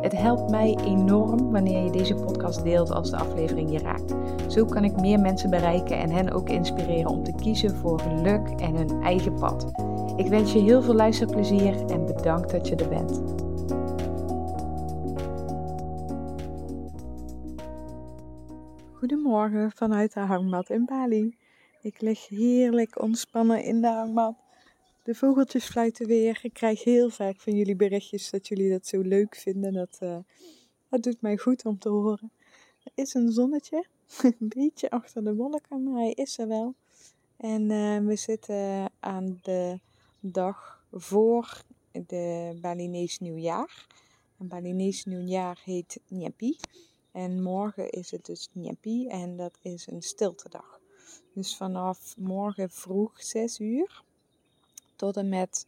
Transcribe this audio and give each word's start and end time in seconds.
Het 0.00 0.12
helpt 0.12 0.50
mij 0.50 0.78
enorm 0.84 1.50
wanneer 1.50 1.84
je 1.84 1.90
deze 1.90 2.14
podcast 2.14 2.62
deelt 2.62 2.90
als 2.90 3.10
de 3.10 3.16
aflevering 3.16 3.72
je 3.72 3.78
raakt. 3.78 4.14
Zo 4.46 4.64
kan 4.64 4.84
ik 4.84 5.00
meer 5.00 5.20
mensen 5.20 5.50
bereiken 5.50 5.98
en 5.98 6.10
hen 6.10 6.30
ook 6.30 6.48
inspireren 6.48 7.10
om 7.10 7.24
te 7.24 7.32
kiezen 7.32 7.76
voor 7.76 8.00
geluk 8.00 8.48
en 8.48 8.74
hun 8.74 9.02
eigen 9.02 9.34
pad. 9.34 9.70
Ik 10.16 10.26
wens 10.26 10.52
je 10.52 10.58
heel 10.58 10.82
veel 10.82 10.94
luisterplezier 10.94 11.90
en 11.90 12.06
bedankt 12.06 12.50
dat 12.50 12.68
je 12.68 12.76
er 12.76 12.88
bent. 12.88 13.22
Goedemorgen 18.92 19.70
vanuit 19.70 20.12
de 20.12 20.20
hangmat 20.20 20.70
in 20.70 20.84
Bali. 20.84 21.36
Ik 21.80 22.00
lig 22.00 22.28
heerlijk 22.28 23.02
ontspannen 23.02 23.62
in 23.64 23.80
de 23.80 23.88
hangmat. 23.88 24.47
De 25.08 25.14
vogeltjes 25.14 25.64
fluiten 25.64 26.06
weer. 26.06 26.38
Ik 26.42 26.52
krijg 26.52 26.84
heel 26.84 27.10
vaak 27.10 27.40
van 27.40 27.56
jullie 27.56 27.76
berichtjes 27.76 28.30
dat 28.30 28.48
jullie 28.48 28.70
dat 28.70 28.86
zo 28.86 29.00
leuk 29.00 29.36
vinden. 29.36 29.72
Dat, 29.72 29.98
uh, 30.02 30.18
dat 30.88 31.02
doet 31.02 31.20
mij 31.20 31.36
goed 31.36 31.64
om 31.64 31.78
te 31.78 31.88
horen. 31.88 32.32
Er 32.84 32.92
is 32.94 33.14
een 33.14 33.32
zonnetje, 33.32 33.86
een 34.38 34.48
beetje 34.48 34.90
achter 34.90 35.24
de 35.24 35.34
wolken, 35.34 35.82
maar 35.82 35.94
hij 35.94 36.12
is 36.12 36.38
er 36.38 36.48
wel. 36.48 36.74
En 37.36 37.70
uh, 37.70 37.98
we 37.98 38.16
zitten 38.16 38.90
aan 39.00 39.38
de 39.42 39.80
dag 40.20 40.84
voor 40.92 41.62
de 41.92 42.58
Balinese 42.60 43.22
nieuwjaar. 43.22 43.86
Een 44.38 44.48
Balinese 44.48 45.08
nieuwjaar 45.08 45.60
heet 45.64 46.00
Nyepi. 46.08 46.56
En 47.12 47.42
morgen 47.42 47.90
is 47.90 48.10
het 48.10 48.26
dus 48.26 48.48
Nyepi 48.52 49.06
en 49.06 49.36
dat 49.36 49.58
is 49.62 49.86
een 49.86 50.02
stiltedag. 50.02 50.80
Dus 51.34 51.56
vanaf 51.56 52.14
morgen 52.18 52.70
vroeg 52.70 53.22
6 53.22 53.58
uur 53.58 54.06
tot 54.98 55.16
en 55.16 55.28
met 55.28 55.66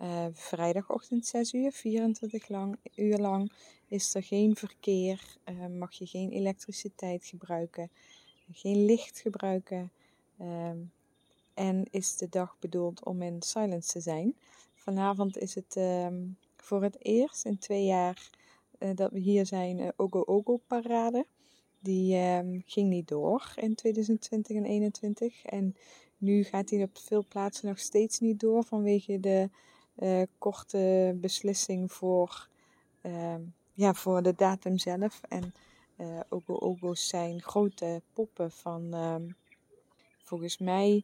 uh, 0.00 0.26
vrijdagochtend 0.32 1.26
6 1.26 1.52
uur, 1.52 1.72
24 1.72 2.48
lang, 2.48 2.76
uur 2.94 3.18
lang, 3.18 3.52
is 3.88 4.14
er 4.14 4.22
geen 4.22 4.56
verkeer, 4.56 5.36
uh, 5.44 5.66
mag 5.78 5.92
je 5.92 6.06
geen 6.06 6.30
elektriciteit 6.30 7.24
gebruiken, 7.24 7.90
geen 8.52 8.84
licht 8.84 9.20
gebruiken. 9.20 9.92
Uh, 10.40 10.70
en 11.54 11.84
is 11.90 12.16
de 12.16 12.28
dag 12.28 12.56
bedoeld 12.58 13.04
om 13.04 13.22
in 13.22 13.42
silence 13.42 13.92
te 13.92 14.00
zijn. 14.00 14.36
Vanavond 14.74 15.38
is 15.38 15.54
het 15.54 15.76
ehm, 15.76 16.26
voor 16.56 16.82
het 16.82 17.04
eerst 17.04 17.44
in 17.44 17.58
twee 17.58 17.84
jaar 17.84 18.30
uh, 18.78 18.90
dat 18.94 19.12
we 19.12 19.18
hier 19.18 19.46
zijn, 19.46 19.92
Ogo 19.96 20.22
Ogo 20.26 20.60
Parade. 20.66 21.26
Die 21.80 22.16
um, 22.16 22.62
ging 22.66 22.88
niet 22.88 23.08
door 23.08 23.52
in 23.56 23.74
2020 23.74 24.56
en 24.56 24.62
2021. 24.62 25.44
En 25.44 25.76
nu 26.20 26.44
gaat 26.44 26.70
hij 26.70 26.82
op 26.82 26.98
veel 26.98 27.24
plaatsen 27.28 27.68
nog 27.68 27.78
steeds 27.78 28.18
niet 28.18 28.40
door 28.40 28.64
vanwege 28.64 29.20
de 29.20 29.50
uh, 29.96 30.22
korte 30.38 31.16
beslissing 31.20 31.92
voor, 31.92 32.48
uh, 33.02 33.34
ja, 33.72 33.94
voor 33.94 34.22
de 34.22 34.34
datum 34.34 34.78
zelf. 34.78 35.20
En 35.28 35.54
uh, 35.96 36.20
Ogo 36.28 36.54
Ogo's 36.54 37.08
zijn 37.08 37.42
grote 37.42 38.02
poppen 38.12 38.50
van 38.50 38.94
ehm, 38.94 39.28
volgens 40.24 40.58
mij 40.58 41.02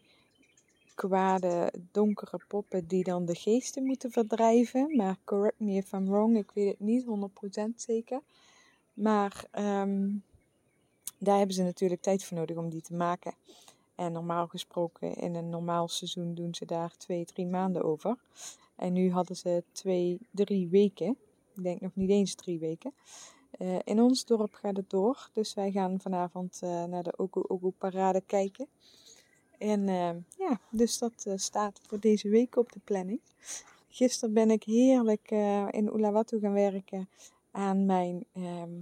kwade 0.94 1.72
donkere 1.92 2.40
poppen 2.48 2.86
die 2.86 3.04
dan 3.04 3.24
de 3.24 3.34
geesten 3.34 3.84
moeten 3.84 4.10
verdrijven. 4.10 4.96
Maar 4.96 5.16
correct 5.24 5.60
me 5.60 5.72
if 5.72 5.92
I'm 5.92 6.06
wrong, 6.06 6.36
ik 6.36 6.50
weet 6.54 6.68
het 6.68 6.80
niet 6.80 7.04
100% 7.04 7.74
zeker. 7.76 8.20
Maar 8.94 9.44
um, 9.58 10.22
daar 11.18 11.36
hebben 11.36 11.54
ze 11.54 11.62
natuurlijk 11.62 12.02
tijd 12.02 12.24
voor 12.24 12.36
nodig 12.36 12.56
om 12.56 12.68
die 12.68 12.82
te 12.82 12.94
maken. 12.94 13.34
En 13.96 14.12
normaal 14.12 14.46
gesproken 14.46 15.14
in 15.14 15.34
een 15.34 15.48
normaal 15.48 15.88
seizoen 15.88 16.34
doen 16.34 16.54
ze 16.54 16.64
daar 16.64 16.96
twee, 16.96 17.24
drie 17.24 17.46
maanden 17.46 17.82
over. 17.82 18.16
En 18.76 18.92
nu 18.92 19.10
hadden 19.10 19.36
ze 19.36 19.62
twee, 19.72 20.18
drie 20.30 20.68
weken. 20.68 21.16
Ik 21.54 21.62
denk 21.62 21.80
nog 21.80 21.94
niet 21.94 22.10
eens 22.10 22.34
drie 22.34 22.58
weken. 22.58 22.92
Uh, 23.58 23.76
in 23.84 24.00
ons 24.00 24.24
dorp 24.24 24.54
gaat 24.54 24.76
het 24.76 24.90
door. 24.90 25.28
Dus 25.32 25.54
wij 25.54 25.70
gaan 25.70 26.00
vanavond 26.00 26.60
uh, 26.64 26.84
naar 26.84 27.02
de 27.02 27.18
Ogu 27.18 27.42
Ogu 27.46 27.70
Parade 27.70 28.22
kijken. 28.26 28.66
En 29.58 29.80
uh, 29.80 30.10
ja, 30.38 30.60
dus 30.70 30.98
dat 30.98 31.26
staat 31.34 31.80
voor 31.86 32.00
deze 32.00 32.28
week 32.28 32.56
op 32.56 32.72
de 32.72 32.80
planning. 32.84 33.20
Gisteren 33.88 34.34
ben 34.34 34.50
ik 34.50 34.62
heerlijk 34.62 35.30
in 35.70 35.90
Uluwatu 35.94 36.38
gaan 36.38 36.52
werken 36.52 37.08
aan 37.50 37.86
mijn 37.86 38.24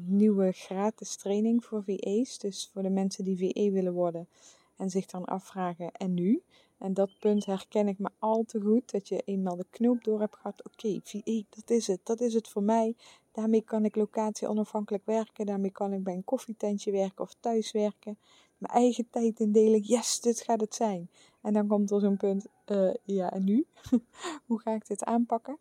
nieuwe 0.07 0.53
gratis 0.53 1.17
training 1.17 1.65
voor 1.65 1.83
VE's. 1.85 2.39
Dus 2.39 2.71
voor 2.73 2.83
de 2.83 2.91
mensen 2.91 3.25
die 3.25 3.37
VE 3.37 3.71
willen 3.71 3.93
worden 3.93 4.29
en 4.77 4.91
zich 4.91 5.07
dan 5.07 5.25
afvragen, 5.25 5.93
en 5.93 6.15
nu? 6.15 6.43
En 6.79 6.95
dat 6.95 7.19
punt 7.19 7.45
herken 7.45 7.89
ik 7.89 7.99
me 7.99 8.11
al 8.19 8.45
te 8.47 8.61
goed, 8.61 8.91
dat 8.91 9.09
je 9.09 9.23
eenmaal 9.25 9.57
de 9.57 9.67
knoop 9.71 10.05
door 10.05 10.21
hebt 10.21 10.37
gehad. 10.37 10.65
Oké, 10.65 11.01
dat 11.49 11.71
is 11.71 11.87
het, 11.87 12.01
dat 12.03 12.21
is 12.21 12.35
het 12.35 12.49
voor 12.49 12.63
mij. 12.63 12.97
Daarmee 13.33 13.63
kan 13.63 13.85
ik 13.85 13.97
locatie 13.97 14.49
onafhankelijk 14.49 15.07
werken, 15.07 15.47
daarmee 15.47 15.71
kan 15.71 15.93
ik 15.93 16.03
bij 16.03 16.15
een 16.15 16.25
koffietentje 16.25 16.91
werken 16.91 17.25
of 17.25 17.35
thuis 17.41 17.73
werken. 17.73 18.19
Mijn 18.59 18.73
eigen 18.73 19.07
tijd 19.11 19.41
indelen, 19.41 19.81
yes, 19.81 20.21
dit 20.21 20.41
gaat 20.41 20.61
het 20.61 20.75
zijn. 20.75 21.11
En 21.41 21.53
dan 21.53 21.67
komt 21.67 21.91
er 21.91 22.01
zo'n 22.01 22.17
punt, 22.17 22.47
uh, 22.67 22.95
ja, 23.03 23.33
en 23.33 23.45
nu? 23.45 23.67
Hoe 24.47 24.61
ga 24.61 24.71
ik 24.71 24.87
dit 24.87 25.05
aanpakken? 25.05 25.59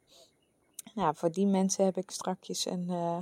Nou, 0.93 1.15
voor 1.15 1.31
die 1.31 1.47
mensen 1.47 1.85
heb 1.85 1.97
ik 1.97 2.11
strakjes 2.11 2.65
een, 2.65 2.87
uh, 2.89 3.17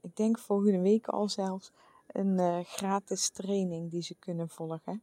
ik 0.00 0.16
denk 0.16 0.38
volgende 0.38 0.80
week 0.80 1.08
al 1.08 1.28
zelfs, 1.28 1.72
een 2.06 2.38
uh, 2.38 2.58
gratis 2.62 3.28
training 3.28 3.90
die 3.90 4.02
ze 4.02 4.14
kunnen 4.14 4.48
volgen. 4.48 5.02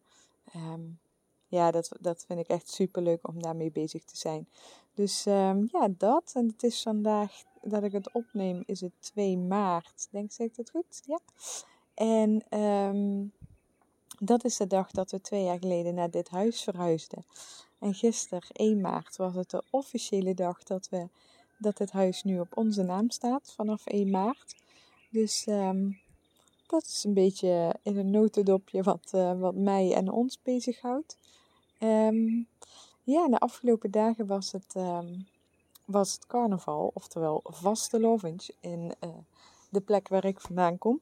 Um, 0.55 0.99
ja, 1.47 1.71
dat, 1.71 1.91
dat 1.99 2.23
vind 2.27 2.39
ik 2.39 2.47
echt 2.47 2.69
super 2.69 3.01
leuk 3.01 3.27
om 3.27 3.41
daarmee 3.41 3.71
bezig 3.71 4.03
te 4.03 4.17
zijn. 4.17 4.47
Dus 4.93 5.25
um, 5.25 5.67
ja, 5.71 5.87
dat. 5.97 6.31
En 6.35 6.47
het 6.47 6.63
is 6.63 6.81
vandaag 6.81 7.43
dat 7.61 7.83
ik 7.83 7.91
het 7.91 8.13
opneem, 8.13 8.63
is 8.65 8.81
het 8.81 8.93
2 8.99 9.37
maart. 9.37 10.07
Denk 10.11 10.31
zeg 10.31 10.47
ik 10.47 10.55
dat 10.55 10.69
goed? 10.69 11.01
Ja. 11.05 11.19
En 11.93 12.59
um, 12.59 13.31
dat 14.19 14.43
is 14.43 14.57
de 14.57 14.67
dag 14.67 14.91
dat 14.91 15.11
we 15.11 15.21
twee 15.21 15.43
jaar 15.43 15.59
geleden 15.59 15.93
naar 15.93 16.09
dit 16.09 16.29
huis 16.29 16.63
verhuisden. 16.63 17.25
En 17.79 17.93
gisteren, 17.93 18.43
1 18.51 18.81
maart, 18.81 19.15
was 19.15 19.35
het 19.35 19.49
de 19.49 19.63
officiële 19.69 20.33
dag 20.33 20.63
dat, 20.63 20.89
we, 20.89 21.07
dat 21.57 21.77
het 21.77 21.91
huis 21.91 22.23
nu 22.23 22.39
op 22.39 22.57
onze 22.57 22.83
naam 22.83 23.09
staat, 23.09 23.53
vanaf 23.55 23.85
1 23.85 24.09
maart. 24.09 24.55
Dus 25.09 25.47
um, 25.47 26.00
dat 26.71 26.85
is 26.85 27.03
een 27.03 27.13
beetje 27.13 27.75
in 27.83 27.97
een 27.97 28.09
notendopje 28.09 28.83
wat, 28.83 29.11
uh, 29.15 29.39
wat 29.39 29.55
mij 29.55 29.93
en 29.93 30.11
ons 30.11 30.41
bezighoudt. 30.41 31.17
Um, 31.79 32.47
ja, 33.03 33.27
de 33.27 33.39
afgelopen 33.39 33.91
dagen 33.91 34.27
was 34.27 34.51
het, 34.51 34.75
um, 34.75 35.27
was 35.85 36.13
het 36.13 36.25
carnaval, 36.25 36.91
oftewel 36.93 37.39
vastelovens 37.43 38.51
in 38.59 38.93
uh, 39.03 39.09
de 39.69 39.81
plek 39.81 40.07
waar 40.07 40.25
ik 40.25 40.41
vandaan 40.41 40.77
kom. 40.77 41.01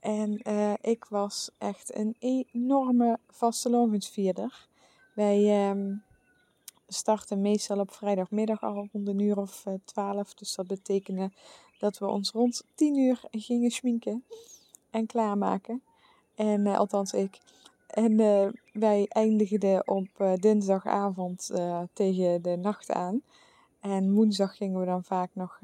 En 0.00 0.40
uh, 0.48 0.72
ik 0.80 1.04
was 1.04 1.50
echt 1.58 1.94
een 1.94 2.16
enorme 2.18 3.18
vastelovensvierder. 3.28 4.68
Wij 5.14 5.70
um, 5.70 6.02
starten 6.88 7.40
meestal 7.40 7.78
op 7.78 7.92
vrijdagmiddag 7.92 8.62
al 8.62 8.74
rond 8.74 9.08
een 9.08 9.18
uur 9.18 9.38
of 9.38 9.66
twaalf. 9.84 10.34
Dus 10.34 10.54
dat 10.54 10.66
betekende 10.66 11.30
dat 11.78 11.98
we 11.98 12.06
ons 12.06 12.30
rond 12.30 12.64
tien 12.74 12.96
uur 12.96 13.20
gingen 13.30 13.70
schminken 13.70 14.24
en 14.90 15.06
klaarmaken. 15.06 15.82
En 16.34 16.66
uh, 16.66 16.78
althans 16.78 17.12
ik. 17.12 17.38
En 17.86 18.20
uh, 18.20 18.48
wij 18.72 19.06
eindigden 19.08 19.88
op 19.88 20.08
uh, 20.18 20.32
dinsdagavond 20.34 21.50
tegen 21.92 22.42
de 22.42 22.56
nacht 22.56 22.90
aan. 22.90 23.22
En 23.80 24.12
woensdag 24.12 24.56
gingen 24.56 24.80
we 24.80 24.86
dan 24.86 25.04
vaak 25.04 25.30
nog, 25.32 25.58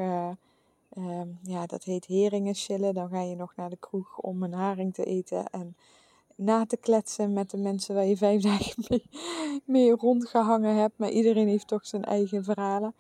um, 0.97 1.39
ja, 1.43 1.67
dat 1.67 1.85
heet 1.85 2.07
heringen 2.07 2.55
chillen. 2.55 2.95
Dan 2.95 3.09
ga 3.09 3.21
je 3.21 3.37
nog 3.37 3.57
naar 3.57 3.71
de 3.71 3.77
kroeg 3.77 4.19
om 4.19 4.43
een 4.43 4.53
haring 4.53 4.95
te 4.95 5.05
eten. 5.05 5.47
En 5.51 5.77
na 6.37 6.67
te 6.67 6.77
kletsen 6.77 7.33
met 7.33 7.51
de 7.51 7.57
mensen 7.57 7.95
waar 7.95 8.05
je 8.05 8.17
vijf 8.17 8.43
dagen 8.53 8.85
mee, 8.89 9.11
mee 9.65 9.91
rondgehangen 9.91 10.77
hebt. 10.77 10.99
Maar 10.99 11.11
iedereen 11.11 11.49
heeft 11.49 11.69
toch 11.69 11.87
zijn 11.87 12.05
eigen 12.05 12.45
verhalen. 12.45 12.95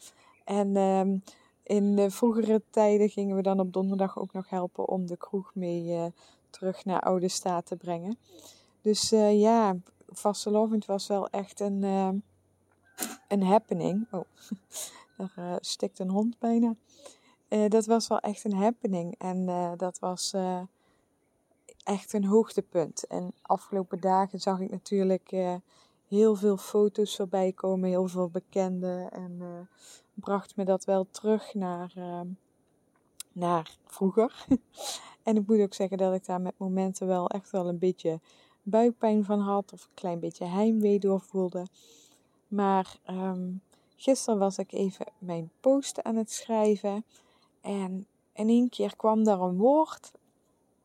En 0.44 0.76
um, 0.76 1.22
in 1.66 1.96
de 1.96 2.10
vroegere 2.10 2.62
tijden 2.70 3.08
gingen 3.08 3.36
we 3.36 3.42
dan 3.42 3.60
op 3.60 3.72
donderdag 3.72 4.18
ook 4.18 4.32
nog 4.32 4.48
helpen 4.50 4.88
om 4.88 5.06
de 5.06 5.16
kroeg 5.16 5.54
mee 5.54 5.84
uh, 5.84 6.04
terug 6.50 6.84
naar 6.84 7.00
oude 7.00 7.28
staat 7.28 7.66
te 7.66 7.76
brengen. 7.76 8.18
Dus 8.80 9.12
uh, 9.12 9.40
ja, 9.40 9.76
vastelovend 10.08 10.84
was 10.84 11.06
wel 11.06 11.28
echt 11.28 11.60
een, 11.60 11.82
uh, 11.82 12.08
een 13.28 13.42
happening. 13.42 14.06
Oh, 14.10 14.24
daar 15.34 15.58
stikt 15.60 15.98
een 15.98 16.10
hond 16.10 16.38
bijna. 16.38 16.74
dat 17.68 17.86
was 17.86 18.08
wel 18.08 18.20
echt 18.20 18.44
een 18.44 18.54
happening. 18.54 19.14
En 19.18 19.46
dat 19.76 19.98
was 19.98 20.34
echt 21.84 22.12
een 22.12 22.24
hoogtepunt. 22.24 23.06
En 23.06 23.34
afgelopen 23.42 24.00
dagen 24.00 24.40
zag 24.40 24.60
ik 24.60 24.70
natuurlijk 24.70 25.34
heel 26.08 26.34
veel 26.34 26.56
foto's 26.56 27.16
voorbij 27.16 27.52
komen, 27.52 27.88
heel 27.88 28.06
veel 28.06 28.28
bekenden. 28.28 29.10
En 29.10 29.36
uh, 29.40 29.60
bracht 30.14 30.56
me 30.56 30.64
dat 30.64 30.84
wel 30.84 31.06
terug 31.10 31.54
naar, 31.54 31.92
uh, 31.98 32.20
naar 33.32 33.76
vroeger. 33.86 34.46
en 35.22 35.36
ik 35.36 35.46
moet 35.46 35.60
ook 35.60 35.74
zeggen 35.74 35.98
dat 35.98 36.14
ik 36.14 36.26
daar 36.26 36.40
met 36.40 36.58
momenten 36.58 37.06
wel 37.06 37.28
echt 37.28 37.50
wel 37.50 37.68
een 37.68 37.78
beetje 37.78 38.20
buikpijn 38.62 39.24
van 39.24 39.40
had. 39.40 39.72
Of 39.72 39.84
een 39.84 39.94
klein 39.94 40.20
beetje 40.20 40.44
heimwee 40.44 40.98
door 40.98 41.20
voelde. 41.20 41.66
Maar 42.48 42.98
um, 43.10 43.60
gisteren 43.96 44.38
was 44.38 44.58
ik 44.58 44.72
even 44.72 45.06
mijn 45.18 45.50
post 45.60 46.02
aan 46.02 46.16
het 46.16 46.32
schrijven. 46.32 47.04
En 47.60 48.06
in 48.32 48.48
één 48.48 48.68
keer 48.68 48.96
kwam 48.96 49.24
daar 49.24 49.40
een 49.40 49.56
woord. 49.56 50.12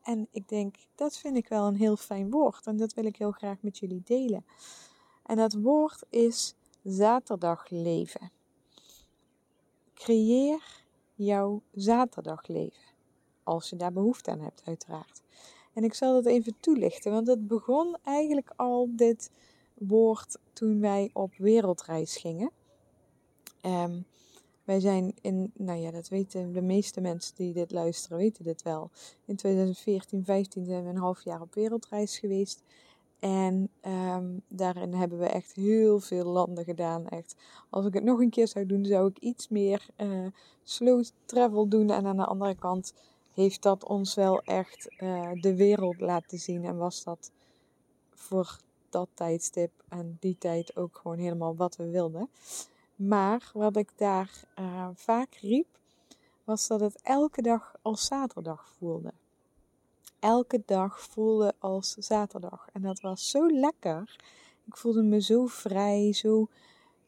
En 0.02 0.28
ik 0.30 0.48
denk, 0.48 0.74
dat 0.94 1.16
vind 1.16 1.36
ik 1.36 1.48
wel 1.48 1.66
een 1.66 1.76
heel 1.76 1.96
fijn 1.96 2.30
woord. 2.30 2.66
En 2.66 2.76
dat 2.76 2.94
wil 2.94 3.04
ik 3.04 3.16
heel 3.16 3.30
graag 3.30 3.56
met 3.60 3.78
jullie 3.78 4.02
delen. 4.04 4.44
En 5.22 5.36
dat 5.36 5.54
woord 5.54 6.04
is 6.10 6.54
zaterdagleven. 6.82 8.30
Creëer 9.94 10.84
jouw 11.14 11.62
zaterdagleven. 11.72 12.82
Als 13.42 13.70
je 13.70 13.76
daar 13.76 13.92
behoefte 13.92 14.30
aan 14.30 14.40
hebt, 14.40 14.62
uiteraard. 14.64 15.22
En 15.72 15.84
ik 15.84 15.94
zal 15.94 16.12
dat 16.12 16.26
even 16.26 16.54
toelichten, 16.60 17.12
want 17.12 17.26
het 17.26 17.46
begon 17.46 17.96
eigenlijk 18.04 18.52
al 18.56 18.88
dit 18.90 19.30
woord 19.74 20.38
toen 20.52 20.80
wij 20.80 21.10
op 21.12 21.34
wereldreis 21.36 22.16
gingen. 22.16 22.50
Um, 23.62 24.04
wij 24.64 24.80
zijn 24.80 25.14
in, 25.20 25.52
nou 25.54 25.78
ja, 25.80 25.90
dat 25.90 26.08
weten 26.08 26.52
de 26.52 26.62
meeste 26.62 27.00
mensen 27.00 27.34
die 27.34 27.52
dit 27.52 27.70
luisteren, 27.70 28.18
weten 28.18 28.44
dit 28.44 28.62
wel. 28.62 28.90
In 29.24 29.36
2014, 29.36 30.24
15 30.24 30.64
zijn 30.64 30.84
we 30.84 30.88
een 30.88 30.96
half 30.96 31.24
jaar 31.24 31.40
op 31.40 31.54
wereldreis 31.54 32.18
geweest. 32.18 32.62
En 33.22 33.68
um, 33.86 34.42
daarin 34.48 34.94
hebben 34.94 35.18
we 35.18 35.26
echt 35.26 35.52
heel 35.52 36.00
veel 36.00 36.24
landen 36.24 36.64
gedaan. 36.64 37.08
Echt. 37.08 37.36
Als 37.70 37.86
ik 37.86 37.94
het 37.94 38.04
nog 38.04 38.20
een 38.20 38.30
keer 38.30 38.48
zou 38.48 38.66
doen, 38.66 38.84
zou 38.84 39.08
ik 39.08 39.18
iets 39.18 39.48
meer 39.48 39.86
uh, 39.96 40.26
slow 40.62 41.04
travel 41.24 41.68
doen. 41.68 41.90
En 41.90 42.06
aan 42.06 42.16
de 42.16 42.24
andere 42.24 42.54
kant 42.54 42.94
heeft 43.34 43.62
dat 43.62 43.84
ons 43.84 44.14
wel 44.14 44.40
echt 44.40 44.94
uh, 44.98 45.30
de 45.40 45.56
wereld 45.56 46.00
laten 46.00 46.38
zien. 46.38 46.64
En 46.64 46.76
was 46.76 47.04
dat 47.04 47.30
voor 48.10 48.58
dat 48.90 49.08
tijdstip 49.14 49.70
en 49.88 50.16
die 50.20 50.36
tijd 50.38 50.76
ook 50.76 50.96
gewoon 51.02 51.18
helemaal 51.18 51.56
wat 51.56 51.76
we 51.76 51.90
wilden. 51.90 52.28
Maar 52.96 53.50
wat 53.54 53.76
ik 53.76 53.90
daar 53.96 54.44
uh, 54.58 54.88
vaak 54.94 55.34
riep, 55.34 55.66
was 56.44 56.66
dat 56.66 56.80
het 56.80 57.00
elke 57.02 57.42
dag 57.42 57.74
als 57.82 58.06
zaterdag 58.06 58.68
voelde. 58.78 59.12
Elke 60.22 60.62
dag 60.66 61.00
voelde 61.00 61.54
als 61.58 61.94
zaterdag. 61.94 62.68
En 62.72 62.82
dat 62.82 63.00
was 63.00 63.30
zo 63.30 63.50
lekker. 63.50 64.16
Ik 64.64 64.76
voelde 64.76 65.02
me 65.02 65.20
zo 65.20 65.46
vrij, 65.46 66.12
zo 66.12 66.48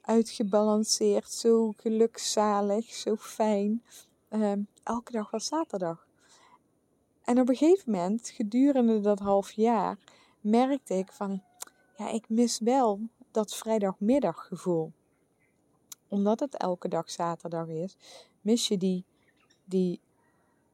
uitgebalanceerd, 0.01 1.31
zo 1.31 1.73
gelukzalig, 1.77 2.85
zo 2.87 3.17
fijn. 3.17 3.83
Uh, 4.31 4.53
elke 4.83 5.13
dag 5.13 5.31
was 5.31 5.47
zaterdag. 5.47 6.07
En 7.25 7.41
op 7.41 7.49
een 7.49 7.57
gegeven 7.57 7.93
moment, 7.93 8.29
gedurende 8.29 9.01
dat 9.01 9.19
half 9.19 9.53
jaar, 9.53 9.99
merkte 10.41 10.95
ik 10.95 11.13
van, 11.13 11.43
ja, 11.97 12.11
ik 12.11 12.29
mis 12.29 12.59
wel 12.59 13.01
dat 13.31 13.55
vrijdagmiddaggevoel 13.55 14.93
omdat 16.09 16.41
het 16.41 16.57
elke 16.57 16.89
dag 16.89 17.11
zaterdag 17.11 17.69
is, 17.69 17.97
mis 18.41 18.69
je 18.69 18.77
die, 18.77 19.05
die 19.65 20.01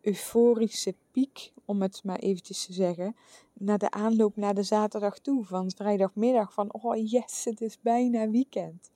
euforische 0.01 0.95
piek, 1.11 1.53
om 1.65 1.83
het 1.83 2.05
maar 2.05 2.19
eventjes 2.19 2.67
te 2.67 2.73
zeggen, 2.73 3.17
naar 3.53 3.79
de 3.79 3.91
aanloop 3.91 4.37
naar 4.37 4.55
de 4.55 4.63
zaterdag 4.63 5.19
toe. 5.19 5.45
Van 5.45 5.71
vrijdagmiddag 5.77 6.53
van, 6.53 6.73
oh 6.73 7.11
yes, 7.11 7.45
het 7.45 7.61
is 7.61 7.81
bijna 7.81 8.31
weekend. 8.31 8.91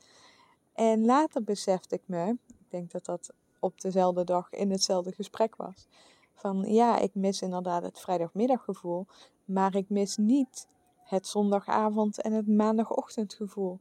En 0.73 1.05
later 1.05 1.43
besefte 1.43 1.95
ik 1.95 2.03
me, 2.07 2.31
ik 2.47 2.71
denk 2.71 2.91
dat 2.91 3.05
dat 3.05 3.33
op 3.59 3.81
dezelfde 3.81 4.25
dag 4.25 4.51
in 4.51 4.71
hetzelfde 4.71 5.13
gesprek 5.13 5.57
was, 5.57 5.87
van 6.35 6.65
ja, 6.67 6.99
ik 6.99 7.15
mis 7.15 7.43
inderdaad 7.43 7.83
het 7.83 8.01
vrijdagmiddaggevoel, 8.01 9.07
maar 9.45 9.75
ik 9.75 9.89
mis 9.89 10.17
niet 10.17 10.69
het 11.05 11.27
zondagavond 11.27 12.21
en 12.21 12.33
het 12.33 12.47
maandagochtendgevoel. 12.47 13.81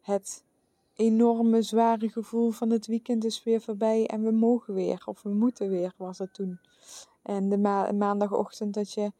Het 0.00 0.44
enorme 1.00 1.62
zware 1.62 2.08
gevoel 2.08 2.50
van 2.50 2.70
het 2.70 2.86
weekend 2.86 3.24
is 3.24 3.42
weer 3.42 3.60
voorbij 3.60 4.06
en 4.06 4.22
we 4.22 4.30
mogen 4.30 4.74
weer, 4.74 5.02
of 5.04 5.22
we 5.22 5.30
moeten 5.30 5.68
weer, 5.68 5.92
was 5.96 6.18
het 6.18 6.34
toen. 6.34 6.58
En 7.22 7.48
de 7.48 7.58
maandagochtend 7.94 8.74
dat 8.74 8.92
je 8.92 9.12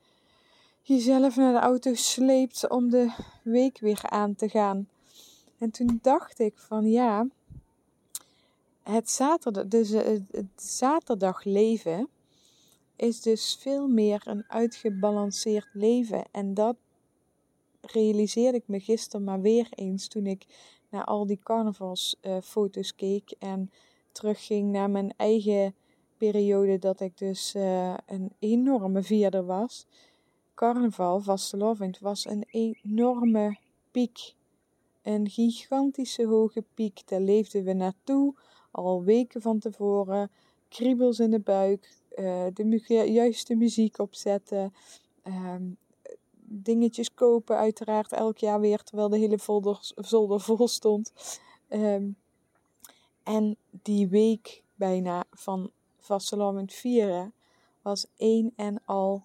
jezelf 0.82 1.36
naar 1.36 1.52
de 1.52 1.58
auto 1.58 1.94
sleept 1.94 2.68
om 2.68 2.90
de 2.90 3.12
week 3.42 3.80
weer 3.80 4.00
aan 4.02 4.34
te 4.34 4.48
gaan. 4.48 4.88
En 5.58 5.70
toen 5.70 5.98
dacht 6.02 6.38
ik 6.38 6.58
van 6.58 6.90
ja, 6.90 7.26
het, 8.82 9.10
zaterdag, 9.10 9.66
dus 9.66 9.92
eh, 9.92 10.18
het 10.30 10.62
zaterdag 10.62 11.44
leven 11.44 12.08
is 12.96 13.20
dus 13.20 13.58
veel 13.60 13.88
meer 13.88 14.22
een 14.24 14.44
uitgebalanceerd 14.48 15.68
leven. 15.72 16.24
En 16.30 16.54
dat 16.54 16.76
realiseerde 17.80 18.58
ik 18.58 18.68
me 18.68 18.80
gisteren 18.80 19.24
maar 19.24 19.40
weer 19.40 19.68
eens 19.70 20.08
toen 20.08 20.26
ik 20.26 20.46
naar 20.90 21.04
al 21.04 21.26
die 21.26 21.38
carnavalsfoto's 21.42 22.94
keek 22.94 23.34
en 23.38 23.70
terugging 24.12 24.70
naar 24.72 24.90
mijn 24.90 25.12
eigen 25.16 25.74
periode 26.16 26.78
dat 26.78 27.00
ik 27.00 27.18
dus 27.18 27.54
uh, 27.54 27.94
een 28.06 28.32
enorme 28.38 29.02
vierder 29.02 29.44
was. 29.44 29.86
Carnaval, 30.54 31.20
vastelovend, 31.20 31.98
was 31.98 32.26
een 32.26 32.44
enorme 32.50 33.58
piek. 33.90 34.34
Een 35.02 35.28
gigantische 35.28 36.26
hoge 36.26 36.64
piek. 36.74 37.08
Daar 37.08 37.20
leefden 37.20 37.64
we 37.64 37.72
naartoe, 37.72 38.34
al 38.70 39.02
weken 39.04 39.40
van 39.42 39.58
tevoren. 39.58 40.30
Kriebels 40.68 41.18
in 41.18 41.30
de 41.30 41.40
buik, 41.40 41.88
uh, 42.16 42.46
de 42.52 43.04
juiste 43.12 43.54
muziek 43.54 43.98
opzetten, 43.98 44.74
um, 45.24 45.76
dingetjes 46.52 47.14
kopen, 47.14 47.56
uiteraard 47.56 48.12
elk 48.12 48.38
jaar 48.38 48.60
weer, 48.60 48.82
terwijl 48.82 49.08
de 49.08 49.18
hele 49.18 49.38
folder, 49.38 49.78
zolder 49.96 50.40
vol 50.40 50.68
stond. 50.68 51.12
Um, 51.68 52.16
en 53.22 53.56
die 53.82 54.08
week 54.08 54.62
bijna 54.74 55.24
van 55.30 55.70
vastelovend 55.98 56.72
vieren 56.72 57.32
was 57.82 58.06
één 58.16 58.52
en 58.56 58.80
al 58.84 59.22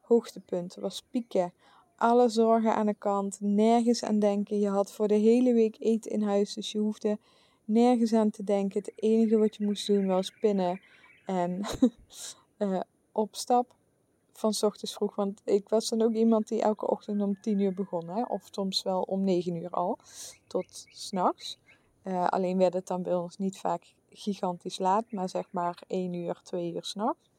hoogtepunt, 0.00 0.74
was 0.74 1.02
pieken. 1.10 1.52
Alle 1.96 2.28
zorgen 2.28 2.74
aan 2.74 2.86
de 2.86 2.94
kant, 2.94 3.38
nergens 3.40 4.02
aan 4.02 4.18
denken. 4.18 4.58
Je 4.58 4.68
had 4.68 4.92
voor 4.92 5.08
de 5.08 5.14
hele 5.14 5.52
week 5.52 5.76
eten 5.78 6.10
in 6.10 6.22
huis, 6.22 6.54
dus 6.54 6.72
je 6.72 6.78
hoefde 6.78 7.18
nergens 7.64 8.12
aan 8.12 8.30
te 8.30 8.44
denken. 8.44 8.78
Het 8.78 8.92
enige 8.96 9.38
wat 9.38 9.56
je 9.56 9.64
moest 9.64 9.86
doen 9.86 10.06
was 10.06 10.30
pinnen 10.30 10.80
en 11.26 11.60
uh, 12.58 12.80
op 13.12 13.34
stap 13.34 13.74
van 14.38 14.54
ochtends 14.60 14.94
vroeg. 14.94 15.14
Want 15.14 15.40
ik 15.44 15.68
was 15.68 15.88
dan 15.88 16.02
ook 16.02 16.12
iemand 16.12 16.48
die 16.48 16.62
elke 16.62 16.86
ochtend 16.86 17.22
om 17.22 17.40
10 17.40 17.58
uur 17.58 17.74
begon. 17.74 18.08
Hè? 18.08 18.22
Of 18.22 18.48
soms 18.50 18.82
wel 18.82 19.02
om 19.02 19.24
9 19.24 19.56
uur 19.56 19.70
al. 19.70 19.98
Tot 20.46 20.86
s'nachts. 20.90 21.58
Uh, 22.04 22.26
alleen 22.26 22.58
werd 22.58 22.74
het 22.74 22.86
dan 22.86 23.02
bij 23.02 23.14
ons 23.14 23.38
niet 23.38 23.58
vaak 23.58 23.94
gigantisch 24.08 24.78
laat. 24.78 25.12
Maar 25.12 25.28
zeg 25.28 25.46
maar 25.50 25.82
1 25.86 26.12
uur, 26.12 26.40
2 26.42 26.72
uur 26.72 26.84
s'nachts. 26.84 27.30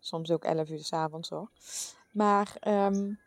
Soms 0.00 0.30
ook 0.30 0.44
11 0.44 0.68
uur 0.68 0.84
s'avonds 0.84 1.28
hoor. 1.28 1.50
Maar 2.12 2.56
um, 2.66 3.18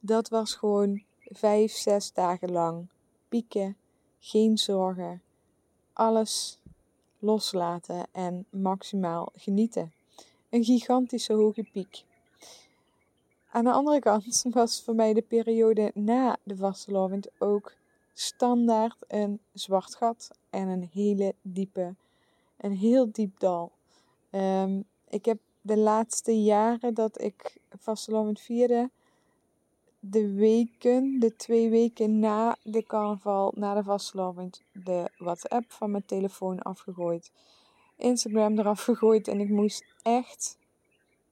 dat 0.00 0.28
was 0.28 0.54
gewoon 0.54 1.02
5, 1.20 1.72
6 1.72 2.12
dagen 2.12 2.52
lang 2.52 2.88
pieken. 3.28 3.76
Geen 4.18 4.58
zorgen. 4.58 5.22
Alles 5.92 6.58
loslaten 7.18 8.06
en 8.12 8.46
maximaal 8.50 9.32
genieten 9.34 9.92
een 10.56 10.64
gigantische 10.64 11.32
hoge 11.32 11.64
piek. 11.72 12.04
Aan 13.50 13.64
de 13.64 13.72
andere 13.72 13.98
kant 13.98 14.42
was 14.50 14.82
voor 14.82 14.94
mij 14.94 15.12
de 15.12 15.22
periode 15.22 15.90
na 15.94 16.36
de 16.42 16.56
vastelovend 16.56 17.28
ook 17.38 17.74
standaard 18.12 18.96
een 19.08 19.40
zwart 19.52 19.94
gat 19.94 20.30
en 20.50 20.68
een 20.68 20.88
hele 20.92 21.34
diepe, 21.42 21.94
een 22.56 22.76
heel 22.76 23.12
diep 23.12 23.38
dal. 23.38 23.72
Um, 24.30 24.84
ik 25.08 25.24
heb 25.24 25.38
de 25.60 25.76
laatste 25.76 26.42
jaren 26.42 26.94
dat 26.94 27.20
ik 27.20 27.56
vastelovend 27.78 28.40
vierde, 28.40 28.90
de 30.00 30.32
weken, 30.32 31.18
de 31.18 31.36
twee 31.36 31.70
weken 31.70 32.18
na 32.18 32.56
de 32.62 32.82
carnaval, 32.82 33.52
na 33.56 33.74
de 33.74 33.82
vastelovend, 33.82 34.62
de 34.72 35.10
WhatsApp 35.18 35.72
van 35.72 35.90
mijn 35.90 36.06
telefoon 36.06 36.62
afgegooid. 36.62 37.30
Instagram 37.96 38.58
eraf 38.58 38.82
gegooid 38.82 39.28
en 39.28 39.40
ik 39.40 39.48
moest 39.48 39.84
echt 40.02 40.58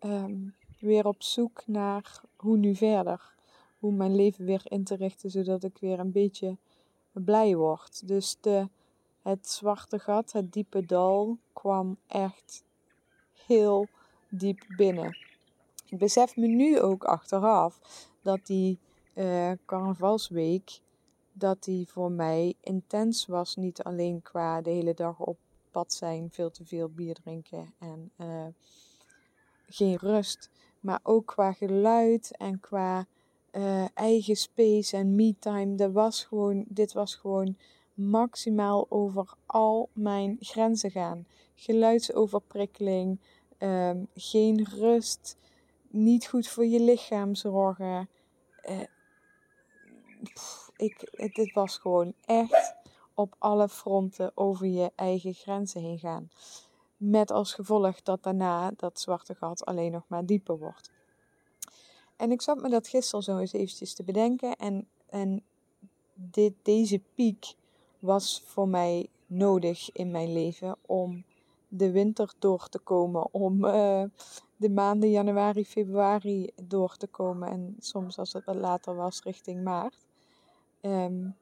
um, 0.01 0.55
weer 0.81 1.07
op 1.07 1.23
zoek 1.23 1.63
naar 1.67 2.21
hoe 2.37 2.57
nu 2.57 2.75
verder. 2.75 3.33
Hoe 3.79 3.93
mijn 3.93 4.15
leven 4.15 4.45
weer 4.45 4.63
in 4.65 4.85
te 4.85 4.95
richten, 4.95 5.31
zodat 5.31 5.65
ik 5.65 5.79
weer 5.81 5.99
een 5.99 6.13
beetje 6.13 6.57
blij 7.13 7.57
word. 7.57 8.09
Dus 8.09 8.37
de, 8.41 8.69
het 9.23 9.49
zwarte 9.49 9.99
gat, 9.99 10.33
het 10.33 10.53
diepe 10.53 10.87
dal, 10.87 11.39
kwam 11.53 11.97
echt 12.07 12.65
heel 13.47 13.87
diep 14.29 14.65
binnen. 14.77 15.19
Ik 15.89 15.99
besef 15.99 16.37
me 16.37 16.47
nu 16.47 16.81
ook 16.81 17.05
achteraf 17.05 17.81
dat 18.23 18.47
die 18.47 18.79
uh, 19.15 19.53
carnavalsweek, 19.65 20.81
dat 21.33 21.65
die 21.65 21.89
voor 21.89 22.11
mij 22.11 22.55
intens 22.61 23.27
was. 23.27 23.57
Niet 23.57 23.83
alleen 23.83 24.23
qua 24.23 24.61
de 24.61 24.71
hele 24.71 24.95
dag 24.95 25.19
op 25.19 25.37
pad 25.75 25.93
zijn, 25.93 26.29
veel 26.31 26.51
te 26.51 26.65
veel 26.65 26.89
bier 26.89 27.15
drinken 27.15 27.75
en 27.79 28.11
uh, 28.19 28.47
geen 29.67 29.97
rust. 29.97 30.51
Maar 30.81 31.01
ook 31.03 31.27
qua 31.27 31.53
geluid 31.53 32.37
en 32.37 32.61
qua 32.61 33.07
uh, 33.53 33.85
eigen 33.95 34.37
space 34.37 34.97
en 34.97 35.15
me-time. 35.15 35.75
Dat 35.75 35.93
was 35.93 36.25
gewoon, 36.25 36.65
dit 36.69 36.93
was 36.93 37.15
gewoon 37.15 37.57
maximaal 37.95 38.87
over 38.89 39.35
al 39.47 39.89
mijn 39.93 40.37
grenzen 40.41 40.91
gaan. 40.91 41.27
Geluidsoverprikkeling, 41.55 43.21
um, 43.59 44.09
geen 44.15 44.65
rust, 44.65 45.37
niet 45.89 46.27
goed 46.27 46.49
voor 46.49 46.67
je 46.67 46.81
lichaam 46.81 47.35
zorgen. 47.35 48.09
Uh, 48.71 48.81
pff, 50.33 50.71
ik, 50.77 51.31
dit 51.35 51.53
was 51.53 51.79
gewoon 51.79 52.15
echt 52.25 52.75
op 53.15 53.35
alle 53.39 53.69
fronten 53.69 54.33
over 54.35 54.67
je 54.67 54.93
eigen 54.95 55.35
grenzen 55.35 55.81
heen 55.81 55.99
gaan. 55.99 56.31
Met 56.97 57.31
als 57.31 57.55
gevolg 57.55 58.03
dat 58.03 58.23
daarna 58.23 58.71
dat 58.77 59.01
zwarte 59.01 59.35
gat 59.35 59.65
alleen 59.65 59.93
nog 59.93 60.05
maar 60.07 60.27
dieper 60.27 60.59
wordt. 60.59 60.91
En 62.17 62.31
ik 62.31 62.43
zat 62.43 62.61
me 62.61 62.69
dat 62.69 62.89
gisteren 62.89 63.25
zo 63.25 63.39
eens 63.39 63.53
eventjes 63.53 63.95
te 63.95 64.03
bedenken. 64.03 64.57
En, 64.57 64.89
en 65.07 65.43
dit, 66.15 66.55
deze 66.63 67.01
piek 67.15 67.55
was 67.99 68.43
voor 68.47 68.69
mij 68.69 69.09
nodig 69.27 69.93
in 69.93 70.11
mijn 70.11 70.33
leven 70.33 70.77
om 70.87 71.25
de 71.69 71.91
winter 71.91 72.33
door 72.39 72.69
te 72.69 72.79
komen. 72.79 73.35
Om 73.35 73.65
uh, 73.65 74.05
de 74.57 74.71
maanden 74.71 75.11
januari, 75.11 75.65
februari 75.65 76.51
door 76.63 76.97
te 76.97 77.07
komen. 77.07 77.49
En 77.49 77.77
soms 77.79 78.19
als 78.19 78.33
het 78.33 78.45
wat 78.45 78.57
later 78.57 78.95
was, 78.95 79.23
richting 79.23 79.63
maart. 79.63 80.07
Um, 80.81 81.37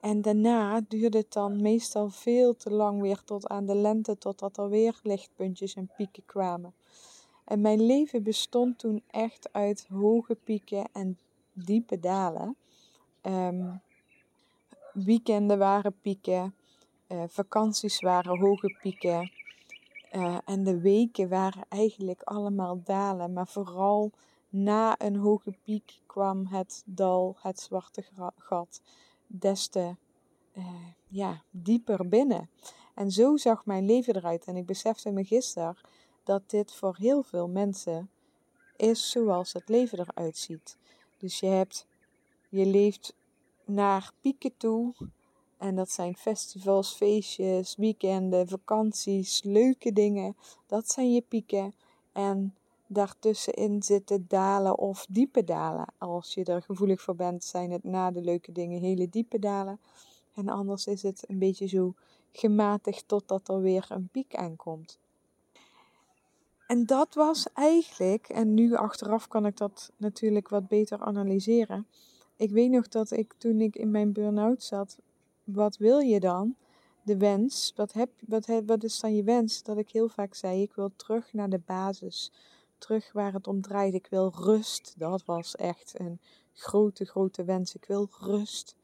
en 0.00 0.22
daarna 0.22 0.80
duurde 0.88 1.18
het 1.18 1.32
dan 1.32 1.62
meestal 1.62 2.08
veel 2.08 2.56
te 2.56 2.70
lang 2.70 3.00
weer 3.00 3.24
tot 3.24 3.48
aan 3.48 3.66
de 3.66 3.74
lente, 3.74 4.18
totdat 4.18 4.56
er 4.56 4.68
weer 4.68 5.00
lichtpuntjes 5.02 5.74
en 5.74 5.90
pieken 5.96 6.24
kwamen. 6.26 6.74
En 7.44 7.60
mijn 7.60 7.86
leven 7.86 8.22
bestond 8.22 8.78
toen 8.78 9.02
echt 9.10 9.52
uit 9.52 9.86
hoge 9.92 10.34
pieken 10.34 10.88
en 10.92 11.18
diepe 11.52 12.00
dalen. 12.00 12.56
Um, 13.22 13.80
weekenden 14.92 15.58
waren 15.58 15.98
pieken, 16.00 16.54
uh, 17.08 17.22
vakanties 17.28 18.00
waren 18.00 18.38
hoge 18.38 18.76
pieken. 18.80 19.32
Uh, 20.12 20.38
en 20.44 20.64
de 20.64 20.80
weken 20.80 21.28
waren 21.28 21.62
eigenlijk 21.68 22.22
allemaal 22.22 22.80
dalen, 22.84 23.32
maar 23.32 23.48
vooral 23.48 24.10
na 24.48 25.00
een 25.00 25.16
hoge 25.16 25.54
piek 25.64 26.00
kwam 26.06 26.46
het 26.46 26.82
dal, 26.86 27.36
het 27.40 27.60
zwarte 27.60 28.04
gat, 28.38 28.82
des 29.32 29.66
te 29.66 29.96
uh, 30.56 30.64
ja, 31.08 31.42
dieper 31.50 32.08
binnen. 32.08 32.50
En 32.94 33.10
zo 33.10 33.36
zag 33.36 33.66
mijn 33.66 33.86
leven 33.86 34.16
eruit. 34.16 34.44
En 34.44 34.56
ik 34.56 34.66
besefte 34.66 35.10
me 35.10 35.24
gisteren 35.24 35.76
dat 36.24 36.50
dit 36.50 36.72
voor 36.72 36.96
heel 36.96 37.22
veel 37.22 37.48
mensen 37.48 38.10
is 38.76 39.10
zoals 39.10 39.52
het 39.52 39.68
leven 39.68 39.98
eruit 39.98 40.36
ziet. 40.36 40.78
Dus 41.18 41.40
je 41.40 41.46
hebt, 41.46 41.86
je 42.48 42.66
leeft 42.66 43.14
naar 43.64 44.12
pieken 44.20 44.56
toe. 44.56 44.94
En 45.58 45.74
dat 45.74 45.90
zijn 45.90 46.16
festivals, 46.16 46.94
feestjes, 46.94 47.76
weekenden, 47.76 48.48
vakanties, 48.48 49.42
leuke 49.42 49.92
dingen. 49.92 50.36
Dat 50.66 50.90
zijn 50.90 51.12
je 51.12 51.20
pieken. 51.20 51.74
En 52.12 52.54
daartussenin 52.92 53.82
zitten 53.82 54.24
dalen 54.28 54.78
of 54.78 55.06
diepe 55.08 55.44
dalen. 55.44 55.86
Als 55.98 56.34
je 56.34 56.44
er 56.44 56.62
gevoelig 56.62 57.00
voor 57.00 57.14
bent, 57.14 57.44
zijn 57.44 57.70
het 57.70 57.84
na 57.84 58.10
de 58.10 58.20
leuke 58.20 58.52
dingen 58.52 58.80
hele 58.80 59.08
diepe 59.08 59.38
dalen. 59.38 59.80
En 60.34 60.48
anders 60.48 60.86
is 60.86 61.02
het 61.02 61.24
een 61.28 61.38
beetje 61.38 61.66
zo 61.66 61.94
gematigd 62.32 63.08
totdat 63.08 63.48
er 63.48 63.60
weer 63.60 63.86
een 63.88 64.08
piek 64.12 64.34
aankomt. 64.34 64.98
En 66.66 66.86
dat 66.86 67.14
was 67.14 67.52
eigenlijk, 67.52 68.28
en 68.28 68.54
nu 68.54 68.74
achteraf 68.74 69.28
kan 69.28 69.46
ik 69.46 69.56
dat 69.56 69.92
natuurlijk 69.96 70.48
wat 70.48 70.68
beter 70.68 71.00
analyseren. 71.00 71.86
Ik 72.36 72.50
weet 72.50 72.70
nog 72.70 72.88
dat 72.88 73.10
ik 73.10 73.34
toen 73.38 73.60
ik 73.60 73.76
in 73.76 73.90
mijn 73.90 74.12
burn-out 74.12 74.62
zat, 74.62 74.98
wat 75.44 75.76
wil 75.76 75.98
je 75.98 76.20
dan? 76.20 76.54
De 77.02 77.16
wens, 77.16 77.72
wat, 77.76 77.92
heb, 77.92 78.10
wat, 78.26 78.46
wat 78.66 78.84
is 78.84 79.00
dan 79.00 79.14
je 79.14 79.22
wens? 79.22 79.62
Dat 79.62 79.76
ik 79.76 79.90
heel 79.90 80.08
vaak 80.08 80.34
zei, 80.34 80.62
ik 80.62 80.72
wil 80.74 80.90
terug 80.96 81.32
naar 81.32 81.50
de 81.50 81.60
basis. 81.66 82.32
Terug 82.80 83.12
waar 83.12 83.32
het 83.32 83.46
om 83.46 83.60
draait. 83.60 83.94
Ik 83.94 84.06
wil 84.10 84.32
rust. 84.36 84.94
Dat 84.98 85.24
was 85.24 85.56
echt 85.56 85.98
een 85.98 86.20
grote, 86.52 87.04
grote 87.04 87.44
wens. 87.44 87.74
Ik 87.74 87.84
wil 87.84 88.08
rust. 88.20 88.76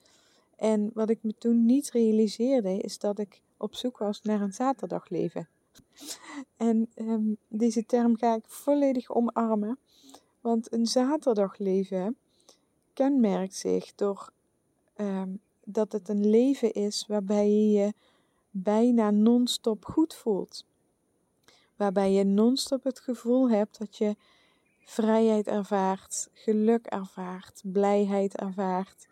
En 0.56 0.90
wat 0.94 1.10
ik 1.10 1.18
me 1.22 1.34
toen 1.38 1.66
niet 1.66 1.90
realiseerde, 1.90 2.78
is 2.78 2.98
dat 2.98 3.18
ik 3.18 3.40
op 3.56 3.74
zoek 3.74 3.98
was 3.98 4.22
naar 4.22 4.40
een 4.40 4.52
zaterdagleven. 4.52 5.48
En 6.56 6.88
um, 6.94 7.36
deze 7.48 7.86
term 7.86 8.16
ga 8.16 8.34
ik 8.34 8.44
volledig 8.46 9.10
omarmen. 9.10 9.78
Want 10.40 10.72
een 10.72 10.86
zaterdagleven 10.86 12.16
kenmerkt 12.92 13.54
zich 13.54 13.94
door 13.94 14.30
um, 14.96 15.40
dat 15.64 15.92
het 15.92 16.08
een 16.08 16.30
leven 16.30 16.72
is 16.72 17.06
waarbij 17.06 17.50
je 17.50 17.70
je 17.70 17.94
bijna 18.50 19.10
non-stop 19.10 19.84
goed 19.84 20.14
voelt. 20.14 20.64
Waarbij 21.76 22.12
je 22.12 22.24
non-stop 22.24 22.84
het 22.84 23.00
gevoel 23.00 23.50
hebt 23.50 23.78
dat 23.78 23.96
je 23.96 24.16
vrijheid 24.84 25.46
ervaart, 25.46 26.28
geluk 26.32 26.86
ervaart, 26.86 27.62
blijheid 27.64 28.36
ervaart, 28.36 29.06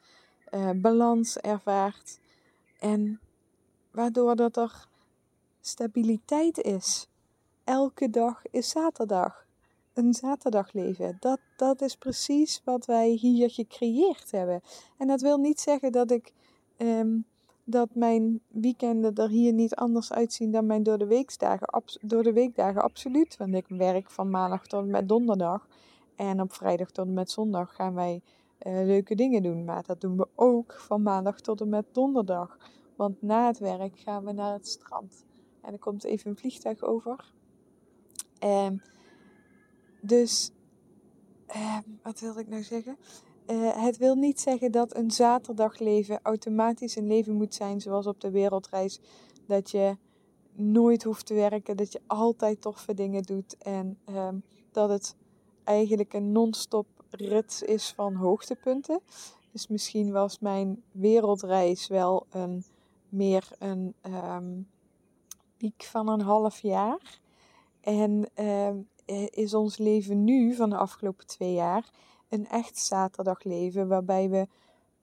uh, 0.51 0.71
balans 0.77 1.37
ervaart. 1.37 2.19
En 2.79 3.21
waardoor 3.91 4.37
dat 4.37 4.57
er 4.57 4.89
stabiliteit 5.61 6.59
is. 6.59 7.09
Elke 7.65 8.11
dag 8.11 8.43
is 8.51 8.69
zaterdag. 8.69 9.47
Een 9.95 10.15
zaterdagleven. 10.15 11.17
Dat, 11.21 11.39
dat 11.57 11.81
is 11.81 11.97
precies 11.97 12.61
wat 12.65 12.87
wij 12.87 13.09
hier 13.09 13.51
gecreëerd 13.51 14.31
hebben. 14.31 14.63
En 14.99 15.07
dat 15.07 15.21
wil 15.21 15.37
niet 15.37 15.61
zeggen 15.61 15.93
dat 15.93 16.11
ik. 16.11 16.33
Um, 16.79 17.27
dat 17.65 17.95
mijn 17.95 18.41
weekenden 18.49 19.15
er 19.15 19.29
hier 19.29 19.53
niet 19.53 19.75
anders 19.75 20.13
uitzien 20.13 20.51
dan 20.51 20.67
mijn 20.67 20.83
door 20.83 20.99
de, 20.99 21.07
weekdagen, 21.07 21.83
door 22.01 22.23
de 22.23 22.33
weekdagen. 22.33 22.83
Absoluut. 22.83 23.37
Want 23.37 23.55
ik 23.55 23.67
werk 23.69 24.11
van 24.11 24.31
maandag 24.31 24.67
tot 24.67 24.83
en 24.83 24.91
met 24.91 25.09
donderdag. 25.09 25.69
En 26.17 26.41
op 26.41 26.53
vrijdag 26.53 26.91
tot 26.91 27.07
en 27.07 27.15
met 27.15 27.31
zondag 27.31 27.75
gaan 27.75 27.95
wij 27.95 28.23
uh, 28.67 28.73
leuke 28.73 29.15
dingen 29.15 29.43
doen. 29.43 29.65
Maar 29.65 29.83
dat 29.83 30.01
doen 30.01 30.17
we 30.17 30.29
ook 30.35 30.73
van 30.73 31.03
maandag 31.03 31.41
tot 31.41 31.61
en 31.61 31.69
met 31.69 31.87
donderdag. 31.93 32.59
Want 32.97 33.23
na 33.23 33.47
het 33.47 33.59
werk 33.59 33.99
gaan 33.99 34.25
we 34.25 34.33
naar 34.33 34.53
het 34.53 34.69
strand. 34.69 35.25
En 35.61 35.73
er 35.73 35.79
komt 35.79 36.05
even 36.05 36.31
een 36.31 36.37
vliegtuig 36.37 36.83
over. 36.83 37.33
Um, 38.45 38.83
dus, 40.01 40.51
uh, 41.57 41.79
wat 42.03 42.21
wilde 42.21 42.41
ik 42.41 42.49
nou 42.49 42.63
zeggen? 42.63 42.97
Uh, 43.47 43.83
het 43.85 43.97
wil 43.97 44.15
niet 44.15 44.41
zeggen 44.41 44.73
dat 44.73 44.97
een 44.97 45.11
zaterdagleven 45.11 46.21
automatisch 46.23 46.97
een 46.97 47.07
leven 47.07 47.35
moet 47.35 47.55
zijn 47.55 47.81
zoals 47.81 48.07
op 48.07 48.21
de 48.21 48.31
wereldreis. 48.31 49.01
Dat 49.47 49.71
je 49.71 49.97
nooit 50.53 51.03
hoeft 51.03 51.27
te 51.27 51.35
werken, 51.35 51.77
dat 51.77 51.93
je 51.93 52.01
altijd 52.07 52.61
toffe 52.61 52.95
dingen 52.95 53.23
doet 53.23 53.57
en 53.59 53.99
um, 54.09 54.43
dat 54.73 54.89
het 54.89 55.17
eigenlijk 55.65 56.13
een 56.13 56.33
non-stop 56.33 56.87
rit 57.11 57.63
is 57.67 57.93
van 57.93 58.15
hoogtepunten. 58.15 59.01
Dus 59.53 59.69
misschien 59.69 60.13
was 60.13 60.39
mijn 60.39 60.83
wereldreis 60.91 61.87
wel 61.87 62.27
een, 62.31 62.65
meer 63.09 63.49
een 63.59 63.95
um, 64.07 64.69
piek 65.57 65.83
van 65.83 66.09
een 66.09 66.21
half 66.21 66.61
jaar. 66.61 67.21
En 67.81 68.29
uh, 68.41 69.27
is 69.31 69.55
ons 69.55 69.79
leven 69.79 70.25
nu 70.25 70.55
van 70.55 70.71
de 70.71 70.77
afgelopen 70.77 71.27
twee 71.27 71.53
jaar 71.53 71.91
een 72.29 72.49
echt 72.49 72.79
zaterdagleven 72.79 73.89
waarbij 73.89 74.31
we 74.31 74.49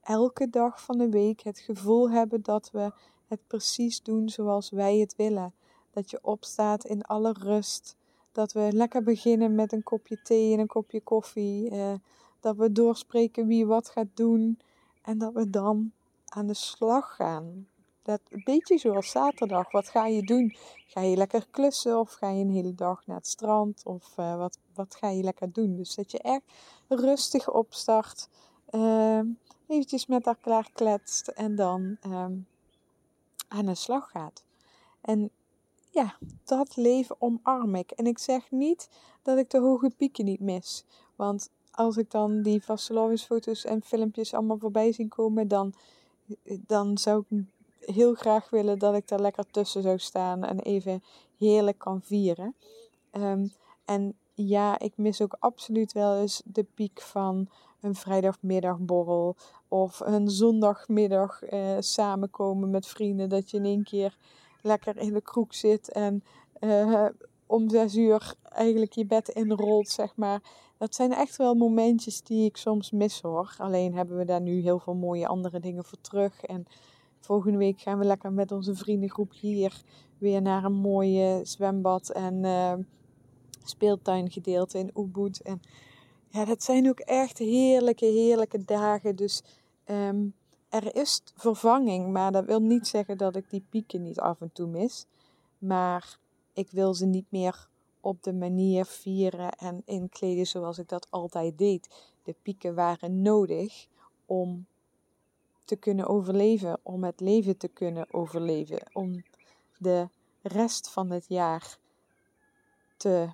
elke 0.02 0.50
dag 0.50 0.82
van 0.82 0.98
de 0.98 1.10
week 1.10 1.42
het 1.42 1.60
gevoel 1.60 2.10
hebben 2.10 2.42
dat 2.42 2.72
we 2.72 2.92
het 3.28 3.48
precies 3.48 4.04
doen 4.04 4.30
zoals 4.30 4.70
wij 4.70 4.98
het 4.98 5.16
willen. 5.16 5.54
Dat 5.92 6.10
je 6.10 6.20
opstaat 6.22 6.86
in 6.86 7.02
alle 7.02 7.34
rust. 7.40 7.96
Dat 8.32 8.54
we 8.54 8.70
lekker 8.72 9.04
beginnen 9.04 9.56
met 9.56 9.74
een 9.74 9.84
kopje 9.84 10.22
thee 10.22 10.54
en 10.54 10.60
een 10.60 10.68
kopje 10.68 11.02
koffie. 11.02 11.72
Uh, 11.72 11.94
dat 12.40 12.56
we 12.56 12.72
doorspreken 12.72 13.48
wie 13.48 13.66
wat 13.66 13.90
gaat 13.90 14.08
doen. 14.14 14.60
En 15.02 15.18
dat 15.18 15.34
we 15.34 15.50
dan 15.50 15.92
aan 16.26 16.48
de 16.48 16.54
slag 16.54 17.16
gaan. 17.16 17.68
Dat, 18.04 18.22
een 18.30 18.42
beetje 18.44 18.78
zoals 18.78 19.12
zaterdag. 19.12 19.72
Wat 19.72 19.90
ga 19.90 20.08
je 20.08 20.24
doen? 20.24 20.56
Ga 20.88 21.02
je 21.02 21.18
lekker 21.18 21.48
klussen 21.52 22.00
of 22.00 22.12
ga 22.12 22.30
je 22.30 22.44
een 22.44 22.52
hele 22.52 22.76
dag 22.76 23.06
naar 23.06 23.18
het 23.18 23.28
strand? 23.28 23.82
Of 23.86 24.18
uh, 24.20 24.38
wat, 24.38 24.58
wat 24.74 24.96
ga 24.96 25.10
je 25.10 25.24
lekker 25.24 25.52
doen? 25.52 25.76
Dus 25.76 25.96
dat 25.96 26.12
je 26.12 26.20
echt 26.20 26.42
rustig 26.88 27.52
opstart. 27.52 28.30
Uh, 28.72 29.20
eventjes 29.68 30.06
met 30.06 30.26
elkaar 30.26 30.70
kletst 30.74 31.28
en 31.28 31.56
dan 31.56 31.98
uh, 32.08 32.26
aan 33.48 33.66
de 33.66 33.76
slag 33.76 34.12
gaat. 34.12 34.44
En 35.02 35.32
ja, 35.90 36.16
dat 36.44 36.76
leven 36.76 37.16
omarm 37.20 37.76
ik. 37.76 37.92
En 37.92 38.06
ik 38.06 38.18
zeg 38.18 38.52
niet 38.52 38.90
dat 39.22 39.38
ik 39.38 39.50
de 39.50 39.60
hoge 39.60 39.92
pieken 39.98 40.26
niet 40.26 40.40
mis. 40.40 40.86
Want 41.16 41.50
als 41.72 41.98
ik 41.98 42.12
dan 42.12 42.42
die 42.42 42.64
vastelovensfoto's 42.64 43.66
en 43.66 43.82
filmpjes 43.82 44.34
allemaal 44.34 44.58
voorbij 44.58 44.92
zie 44.92 45.08
komen, 45.08 45.48
dan, 45.48 45.74
dan 46.46 46.98
zou 46.98 47.24
ik 47.30 47.44
heel 47.86 48.14
graag 48.14 48.50
willen 48.50 48.80
dat 48.80 48.96
ik 48.96 49.08
daar 49.08 49.20
lekker 49.20 49.46
tussen 49.52 49.82
zou 49.82 49.98
staan 49.98 50.44
en 50.44 50.60
even 50.60 51.04
heerlijk 51.38 51.78
kan 51.78 52.02
vieren. 52.02 52.56
Ehm, 53.12 53.48
en 53.86 54.16
ja, 54.34 54.80
ik 54.80 54.94
mis 54.96 55.22
ook 55.22 55.36
absoluut 55.40 55.92
wel 55.92 56.18
eens 56.18 56.42
de 56.46 56.64
piek 56.64 57.02
van 57.02 57.50
een 57.82 57.96
vrijdagmiddagborrel 57.96 59.36
of 59.68 60.00
een 60.00 60.30
zondagmiddag 60.30 61.44
eh, 61.44 61.76
samenkomen 61.80 62.70
met 62.70 62.88
vrienden. 62.88 63.30
Dat 63.30 63.52
je 63.52 63.58
in 63.58 63.66
één 63.66 63.84
keer 63.84 64.18
lekker 64.62 64.98
in 64.98 65.14
de 65.14 65.22
kroeg 65.22 65.56
zit 65.56 65.92
en 65.92 66.24
uh, 66.60 67.06
om 67.46 67.70
zes 67.70 67.96
uur 67.96 68.34
eigenlijk 68.50 68.94
je 68.94 69.06
bed 69.06 69.30
inrolt, 69.30 69.90
zeg 69.90 70.16
maar. 70.16 70.42
Dat 70.78 70.96
zijn 70.96 71.14
echt 71.14 71.36
wel 71.36 71.56
momentjes 71.56 72.22
die 72.22 72.46
ik 72.46 72.58
soms 72.58 72.92
mis 72.92 73.22
hoor. 73.22 73.56
Alleen 73.58 73.96
hebben 73.96 74.18
we 74.18 74.26
daar 74.26 74.42
nu 74.42 74.62
heel 74.62 74.80
veel 74.80 74.96
mooie 74.96 75.28
andere 75.28 75.60
dingen 75.60 75.84
voor 75.84 76.02
terug. 76.02 76.44
En 76.44 76.66
volgende 77.22 77.58
week 77.58 77.82
gaan 77.82 77.98
we 77.98 78.06
lekker 78.06 78.32
met 78.32 78.52
onze 78.52 78.76
vriendengroep 78.76 79.34
hier 79.34 79.82
weer 80.18 80.42
naar 80.42 80.64
een 80.64 80.74
mooie 80.74 81.40
zwembad 81.44 82.10
en 82.10 82.44
uh, 82.44 82.74
speeltuingedeelte 83.64 84.78
in 84.78 84.92
Ubud. 84.96 85.42
En 85.42 85.62
ja, 86.30 86.46
dat 86.46 86.64
zijn 86.64 86.90
ook 86.90 87.00
echt 87.00 87.38
heerlijke, 87.38 88.06
heerlijke 88.06 88.66
dagen. 88.66 89.16
Dus 89.16 89.44
um, 89.86 90.34
er 90.70 90.96
is 90.96 91.22
vervanging, 91.36 92.12
maar 92.12 92.32
dat 92.32 92.46
wil 92.46 92.62
niet 92.62 92.88
zeggen 92.88 93.18
dat 93.18 93.36
ik 93.36 93.50
die 93.50 93.66
pieken 93.70 94.02
niet 94.02 94.20
af 94.20 94.42
en 94.42 94.52
toe 94.54 94.68
mis. 94.68 95.06
Maar 95.58 96.18
ik 96.54 96.72
wil 96.72 96.94
ze 96.94 97.06
niet 97.06 97.26
meer 97.30 97.68
op 98.02 98.24
de 98.24 98.34
manier 98.34 98.86
vieren 98.86 99.52
en 99.52 99.82
inkleden 99.86 100.48
zoals 100.48 100.78
ik 100.78 100.90
dat 100.90 101.08
altijd 101.10 101.58
deed. 101.58 102.12
De 102.24 102.36
pieken 102.42 102.76
waren 102.76 103.22
nodig 103.22 103.88
om 104.26 104.66
te 105.72 105.78
kunnen 105.78 106.08
overleven, 106.08 106.80
om 106.84 107.04
het 107.04 107.20
leven 107.20 107.58
te 107.58 107.68
kunnen 107.68 108.14
overleven, 108.14 108.90
om 108.94 109.24
de 109.78 110.10
rest 110.42 110.90
van 110.90 111.10
het 111.10 111.26
jaar 111.28 111.78
te, 112.98 113.30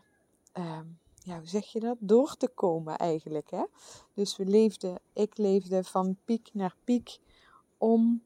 uh, 0.58 0.80
ja, 1.16 1.38
hoe 1.38 1.48
zeg 1.48 1.66
je 1.66 1.80
dat? 1.80 1.98
Door 2.00 2.38
te 2.38 2.48
komen 2.48 2.98
eigenlijk. 2.98 3.50
Hè? 3.50 3.64
Dus 4.14 4.38
we 4.38 4.46
leefden, 4.46 5.00
ik 5.14 5.38
leefde 5.38 5.84
van 5.84 6.18
piek 6.26 6.50
naar 6.54 6.76
piek 6.84 7.20
om 7.78 8.24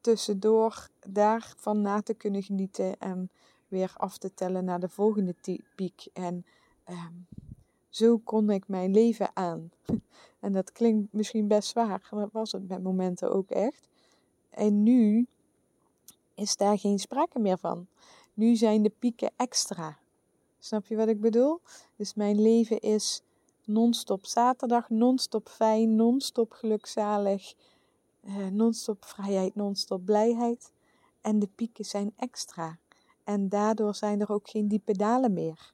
tussendoor 0.00 0.88
daarvan 1.06 1.80
na 1.80 2.02
te 2.02 2.14
kunnen 2.14 2.42
genieten 2.42 2.98
en 2.98 3.30
weer 3.68 3.92
af 3.96 4.18
te 4.18 4.34
tellen 4.34 4.64
naar 4.64 4.80
de 4.80 4.88
volgende 4.88 5.34
piek. 5.74 6.08
En 6.12 6.46
um, 6.88 7.26
zo 7.98 8.18
kon 8.18 8.50
ik 8.50 8.68
mijn 8.68 8.90
leven 8.90 9.30
aan. 9.34 9.70
en 10.44 10.52
dat 10.52 10.72
klinkt 10.72 11.12
misschien 11.12 11.48
best 11.48 11.68
zwaar, 11.68 12.08
maar 12.10 12.20
dat 12.20 12.32
was 12.32 12.52
het 12.52 12.68
met 12.68 12.82
momenten 12.82 13.32
ook 13.32 13.50
echt. 13.50 13.88
En 14.50 14.82
nu 14.82 15.26
is 16.34 16.56
daar 16.56 16.78
geen 16.78 16.98
sprake 16.98 17.38
meer 17.38 17.58
van. 17.58 17.86
Nu 18.34 18.56
zijn 18.56 18.82
de 18.82 18.92
pieken 18.98 19.30
extra. 19.36 19.98
Snap 20.58 20.86
je 20.86 20.96
wat 20.96 21.08
ik 21.08 21.20
bedoel? 21.20 21.60
Dus 21.96 22.14
mijn 22.14 22.40
leven 22.40 22.80
is 22.80 23.22
non-stop 23.64 24.26
zaterdag, 24.26 24.90
non-stop 24.90 25.48
fijn, 25.48 25.96
non-stop 25.96 26.52
gelukzalig, 26.52 27.54
uh, 28.20 28.46
non-stop 28.46 29.04
vrijheid, 29.04 29.54
non-stop 29.54 30.04
blijheid. 30.04 30.72
En 31.20 31.38
de 31.38 31.48
pieken 31.54 31.84
zijn 31.84 32.12
extra. 32.16 32.78
En 33.24 33.48
daardoor 33.48 33.94
zijn 33.94 34.20
er 34.20 34.32
ook 34.32 34.48
geen 34.48 34.68
diepe 34.68 34.92
dalen 34.92 35.32
meer. 35.32 35.72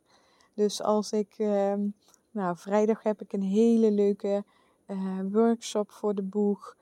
Dus 0.54 0.82
als 0.82 1.12
ik, 1.12 1.34
uh, 1.38 1.74
nou, 2.30 2.56
vrijdag 2.56 3.02
heb 3.02 3.20
ik 3.20 3.32
een 3.32 3.42
hele 3.42 3.90
leuke 3.90 4.44
uh, 4.86 5.20
workshop 5.32 5.90
voor 5.90 6.14
de 6.14 6.22
boeg. 6.22 6.76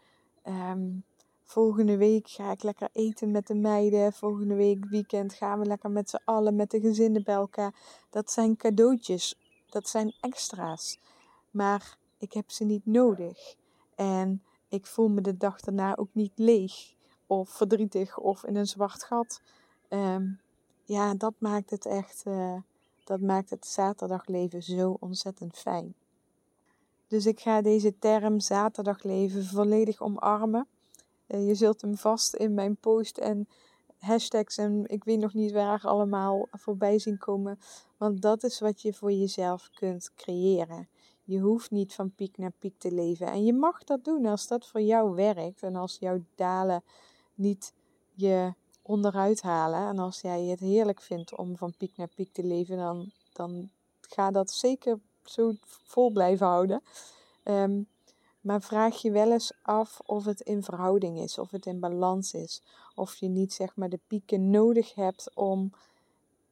Um, 0.47 1.05
volgende 1.45 1.97
week 1.97 2.29
ga 2.29 2.51
ik 2.51 2.63
lekker 2.63 2.89
eten 2.93 3.31
met 3.31 3.47
de 3.47 3.55
meiden. 3.55 4.13
Volgende 4.13 4.55
week 4.55 4.85
weekend 4.85 5.35
gaan 5.35 5.59
we 5.59 5.65
lekker 5.65 5.91
met 5.91 6.11
z'n 6.11 6.21
allen, 6.25 6.57
met 6.57 6.71
de 6.71 6.81
gezinnen 6.81 7.23
bij 7.23 7.35
elkaar. 7.35 7.75
Dat 8.11 8.31
zijn 8.31 8.57
cadeautjes, 8.57 9.39
dat 9.71 9.89
zijn 9.89 10.15
extra's. 10.21 10.99
Maar 11.51 11.97
ik 12.19 12.33
heb 12.33 12.51
ze 12.51 12.65
niet 12.65 12.87
nodig. 12.87 13.55
En 13.95 14.43
ik 14.69 14.87
voel 14.87 15.09
me 15.09 15.21
de 15.21 15.37
dag 15.37 15.61
daarna 15.61 15.97
ook 15.97 16.11
niet 16.13 16.33
leeg 16.35 16.95
of 17.27 17.51
verdrietig 17.51 18.19
of 18.19 18.45
in 18.45 18.57
een 18.57 18.67
zwart 18.67 19.05
gat. 19.05 19.43
Um, 19.89 20.41
ja, 20.85 21.15
dat 21.15 21.35
maakt 21.39 21.71
het 21.71 21.87
echt, 21.87 22.23
uh, 22.27 22.57
dat 23.13 23.21
maakt 23.21 23.51
het 23.51 23.67
zaterdagleven 23.67 24.63
zo 24.63 24.97
ontzettend 25.01 25.59
fijn. 25.59 25.95
Dus 27.07 27.27
ik 27.27 27.41
ga 27.41 27.63
deze 27.63 27.99
term 27.99 28.41
zaterdagleven 28.41 29.45
volledig 29.45 30.01
omarmen. 30.01 30.67
Uh, 31.27 31.47
je 31.47 31.55
zult 31.55 31.81
hem 31.81 31.97
vast 31.97 32.35
in 32.35 32.55
mijn 32.55 32.77
post 32.77 33.19
en 33.19 33.49
hashtags 33.99 34.57
en 34.57 34.85
ik 34.87 35.05
weet 35.05 35.19
nog 35.19 35.35
niet 35.35 35.53
waar 35.53 35.81
allemaal 35.85 36.49
voorbij 36.51 36.99
zien 36.99 37.19
komen. 37.19 37.59
Want 37.97 38.23
dat 38.23 38.43
is 38.43 38.61
wat 38.61 38.83
je 38.83 38.93
voor 38.93 39.13
jezelf 39.13 39.71
kunt 39.75 40.11
creëren. 40.15 40.89
Je 41.25 41.39
hoeft 41.39 41.71
niet 41.71 41.95
van 41.95 42.15
piek 42.15 42.39
naar 42.39 42.53
piek 42.59 42.79
te 42.79 42.93
leven. 42.93 43.27
En 43.27 43.45
je 43.45 43.53
mag 43.53 43.85
dat 43.85 44.05
doen 44.05 44.27
als 44.27 44.47
dat 44.47 44.67
voor 44.67 44.81
jou 44.81 45.15
werkt. 45.15 45.63
En 45.63 45.77
als 45.77 45.97
jouw 46.01 46.25
dalen 46.35 46.83
niet 47.35 47.73
je 48.13 48.55
onderuit 48.83 49.43
halen. 49.43 49.89
En 49.89 49.99
als 49.99 50.21
jij 50.21 50.43
het 50.43 50.61
heerlijk 50.61 51.01
vindt 51.01 51.37
om 51.37 51.57
van 51.57 51.75
piek 51.77 51.97
naar 51.97 52.11
piek 52.15 52.33
te 52.33 52.45
leven, 52.45 52.77
dan, 52.77 53.11
dan 53.33 53.71
ga 54.01 54.31
dat 54.31 54.51
zeker 54.51 54.99
zo 55.25 55.55
vol 55.85 56.11
blijven 56.11 56.47
houden. 56.47 56.83
Um, 57.45 57.87
maar 58.43 58.63
vraag 58.63 59.03
je 59.03 59.11
wel 59.11 59.33
eens 59.33 59.53
af 59.63 60.01
of 60.07 60.25
het 60.25 60.41
in 60.41 60.63
verhouding 60.63 61.19
is, 61.19 61.39
of 61.39 61.51
het 61.51 61.67
in 61.67 61.81
balans 61.81 62.33
is. 62.33 62.63
Of 62.95 63.15
je 63.15 63.29
niet 63.29 63.53
zeg 63.53 63.77
maar 63.77 63.89
de 63.89 64.01
pieken 64.07 64.51
nodig 64.51 64.95
hebt 64.95 65.31
om 65.35 65.73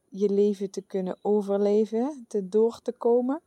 je 0.09 0.29
leven 0.29 0.69
te 0.69 0.81
kunnen 0.81 1.17
overleven, 1.21 2.25
te 2.27 2.49
door 2.49 2.79
te 2.81 2.91
komen. 2.91 3.41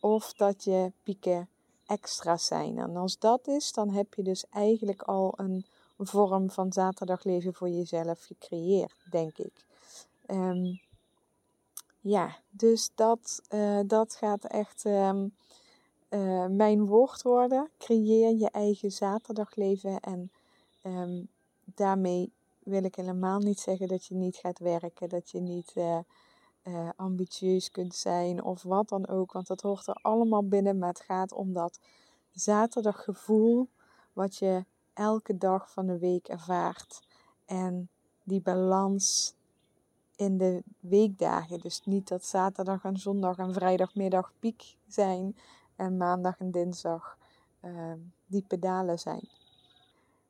Of 0.00 0.32
dat 0.32 0.64
je 0.64 0.92
pieken 1.02 1.48
extra 1.86 2.36
zijn. 2.36 2.78
En 2.78 2.96
als 2.96 3.18
dat 3.18 3.48
is, 3.48 3.72
dan 3.72 3.90
heb 3.90 4.14
je 4.14 4.22
dus 4.22 4.44
eigenlijk 4.50 5.02
al 5.02 5.32
een 5.36 5.64
vorm 6.06 6.50
van 6.50 6.72
zaterdagleven 6.72 7.54
voor 7.54 7.68
jezelf 7.68 8.24
gecreëerd, 8.24 8.94
denk 9.10 9.38
ik. 9.38 9.64
Um, 10.26 10.80
ja, 12.00 12.36
dus 12.50 12.90
dat, 12.94 13.42
uh, 13.50 13.80
dat 13.86 14.14
gaat 14.14 14.44
echt 14.44 14.84
um, 14.84 15.34
uh, 16.10 16.46
mijn 16.46 16.86
woord 16.86 17.22
worden. 17.22 17.70
Creëer 17.78 18.36
je 18.36 18.50
eigen 18.50 18.90
zaterdagleven. 18.90 20.00
En 20.00 20.30
um, 20.82 21.28
daarmee 21.64 22.32
wil 22.58 22.84
ik 22.84 22.94
helemaal 22.94 23.38
niet 23.38 23.60
zeggen 23.60 23.88
dat 23.88 24.06
je 24.06 24.14
niet 24.14 24.36
gaat 24.36 24.58
werken, 24.58 25.08
dat 25.08 25.30
je 25.30 25.40
niet 25.40 25.72
uh, 25.74 25.98
ambitieus 26.96 27.70
kunt 27.70 27.94
zijn 27.94 28.42
of 28.42 28.62
wat 28.62 28.88
dan 28.88 29.08
ook. 29.08 29.32
Want 29.32 29.46
dat 29.46 29.60
hoort 29.60 29.86
er 29.86 29.98
allemaal 30.02 30.48
binnen. 30.48 30.78
Maar 30.78 30.88
het 30.88 31.00
gaat 31.00 31.32
om 31.32 31.52
dat 31.52 31.78
zaterdaggevoel 32.32 33.68
wat 34.12 34.36
je 34.36 34.64
elke 34.94 35.38
dag 35.38 35.70
van 35.70 35.86
de 35.86 35.98
week 35.98 36.28
ervaart. 36.28 37.00
En 37.46 37.88
die 38.22 38.40
balans 38.40 39.34
in 40.16 40.38
de 40.38 40.62
weekdagen. 40.80 41.60
Dus 41.60 41.80
niet 41.84 42.08
dat 42.08 42.24
zaterdag 42.24 42.84
en 42.84 42.96
zondag 42.96 43.38
en 43.38 43.52
vrijdagmiddag 43.52 44.32
piek 44.38 44.76
zijn 44.86 45.36
en 45.76 45.96
maandag 45.96 46.38
en 46.38 46.50
dinsdag 46.50 47.18
uh, 47.64 47.92
die 48.26 48.44
pedalen 48.48 48.98
zijn. 48.98 49.28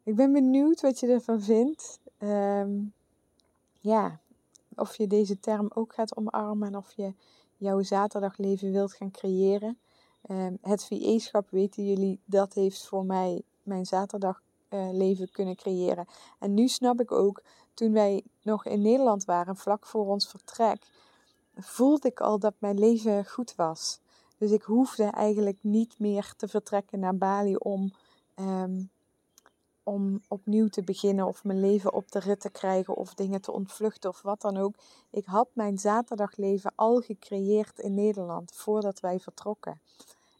Ik 0.03 0.17
ben 0.17 0.33
benieuwd 0.33 0.81
wat 0.81 1.01
je 1.01 1.07
ervan 1.07 1.41
vindt. 1.41 2.01
Um, 2.19 2.93
ja, 3.81 4.21
of 4.77 4.97
je 4.97 5.07
deze 5.07 5.41
term 5.41 5.71
ook 5.75 5.95
gaat 5.95 6.17
omarmen 6.17 6.69
en 6.69 6.77
of 6.77 6.93
je 6.93 7.15
jouw 7.57 7.83
zaterdagleven 7.83 8.73
wilt 8.73 8.93
gaan 8.93 9.11
creëren. 9.11 9.79
Um, 10.31 10.59
het 10.61 10.85
VE-schap 10.85 11.51
weten 11.51 11.85
jullie, 11.85 12.21
dat 12.25 12.55
heeft 12.55 12.87
voor 12.87 13.05
mij 13.05 13.43
mijn 13.63 13.87
zaterdag 13.87 14.43
uh, 14.75 14.89
leven 14.93 15.31
kunnen 15.31 15.57
creëren. 15.57 16.07
En 16.39 16.55
nu 16.55 16.69
snap 16.69 17.01
ik 17.01 17.13
ook, 17.13 17.43
toen 17.75 17.93
wij 17.93 18.23
nog 18.43 18.65
in 18.65 18.83
Nederland 18.83 19.25
waren, 19.25 19.57
vlak 19.57 19.87
voor 19.87 20.07
ons 20.07 20.29
vertrek, 20.29 20.83
voelde 21.57 22.09
ik 22.09 22.21
al 22.21 22.39
dat 22.39 22.55
mijn 22.59 22.79
leven 22.79 23.27
goed 23.27 23.55
was. 23.55 24.01
Dus 24.39 24.51
ik 24.51 24.63
hoefde 24.63 25.05
eigenlijk 25.05 25.59
niet 25.61 25.99
meer 25.99 26.35
te 26.37 26.49
vertrekken 26.49 26.99
naar 26.99 27.17
Bali 27.17 27.57
om, 27.57 27.93
um, 28.37 28.91
om 29.83 30.21
opnieuw 30.29 30.69
te 30.69 30.83
beginnen 30.83 31.27
of 31.27 31.45
mijn 31.45 31.61
leven 31.61 31.93
op 31.93 32.11
de 32.11 32.19
rit 32.19 32.41
te 32.41 32.51
krijgen 32.51 32.97
of 32.97 33.15
dingen 33.15 33.41
te 33.41 33.53
ontvluchten 33.53 34.11
of 34.11 34.23
wat 34.23 34.41
dan 34.41 34.57
ook. 34.57 34.75
Ik 35.11 35.25
had 35.25 35.49
mijn 35.53 35.79
zaterdagleven 35.79 36.73
al 36.75 37.01
gecreëerd 37.01 37.79
in 37.79 37.95
Nederland 37.95 38.53
voordat 38.55 39.01
wij 39.01 39.21
vertrokken. 39.21 39.81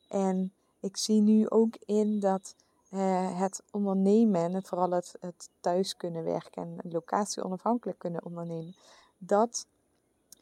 En 0.09 0.53
ik 0.81 0.97
zie 0.97 1.21
nu 1.21 1.49
ook 1.49 1.77
in 1.85 2.21
dat 2.21 2.55
uh, 2.95 3.39
het 3.39 3.63
ondernemen 3.71 4.55
en 4.55 4.63
vooral 4.65 4.91
het, 4.91 5.15
het 5.21 5.51
thuis 5.61 5.97
kunnen 5.97 6.25
werken 6.25 6.63
en 6.63 6.91
locatie 6.91 7.45
onafhankelijk 7.45 7.99
kunnen 7.99 8.25
ondernemen, 8.25 8.75
dat 9.19 9.67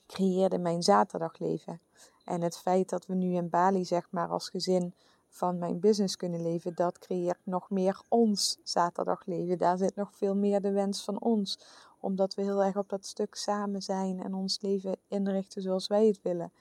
creëerde 0.06 0.58
mijn 0.58 0.82
zaterdagleven. 0.82 1.80
En 2.24 2.40
het 2.42 2.56
feit 2.56 2.88
dat 2.88 3.06
we 3.06 3.14
nu 3.14 3.34
in 3.34 3.48
Bali, 3.48 3.84
zeg 3.84 4.06
maar, 4.10 4.28
als 4.28 4.48
gezin 4.48 4.94
van 5.28 5.58
mijn 5.58 5.80
business 5.80 6.16
kunnen 6.16 6.42
leven, 6.42 6.74
dat 6.74 6.98
creëert 6.98 7.38
nog 7.42 7.70
meer 7.70 8.02
ons 8.08 8.58
zaterdagleven. 8.62 9.58
Daar 9.58 9.78
zit 9.78 9.96
nog 9.96 10.10
veel 10.14 10.34
meer 10.34 10.60
de 10.60 10.70
wens 10.70 11.04
van 11.04 11.20
ons. 11.20 11.58
Omdat 12.00 12.34
we 12.34 12.42
heel 12.42 12.62
erg 12.62 12.76
op 12.76 12.88
dat 12.88 13.06
stuk 13.06 13.34
samen 13.34 13.82
zijn 13.82 14.22
en 14.22 14.34
ons 14.34 14.60
leven 14.60 14.96
inrichten 15.08 15.62
zoals 15.62 15.86
wij 15.86 16.06
het 16.06 16.22
willen. 16.22 16.52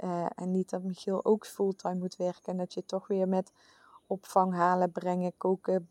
Uh, 0.00 0.26
en 0.34 0.50
niet 0.50 0.70
dat 0.70 0.82
Michiel 0.82 1.24
ook 1.24 1.46
fulltime 1.46 1.94
moet 1.94 2.16
werken 2.16 2.52
en 2.52 2.56
dat 2.56 2.74
je 2.74 2.84
toch 2.84 3.06
weer 3.06 3.28
met 3.28 3.52
opvang 4.06 4.52
halen, 4.52 4.92
brengen, 4.92 5.32
koken, 5.36 5.86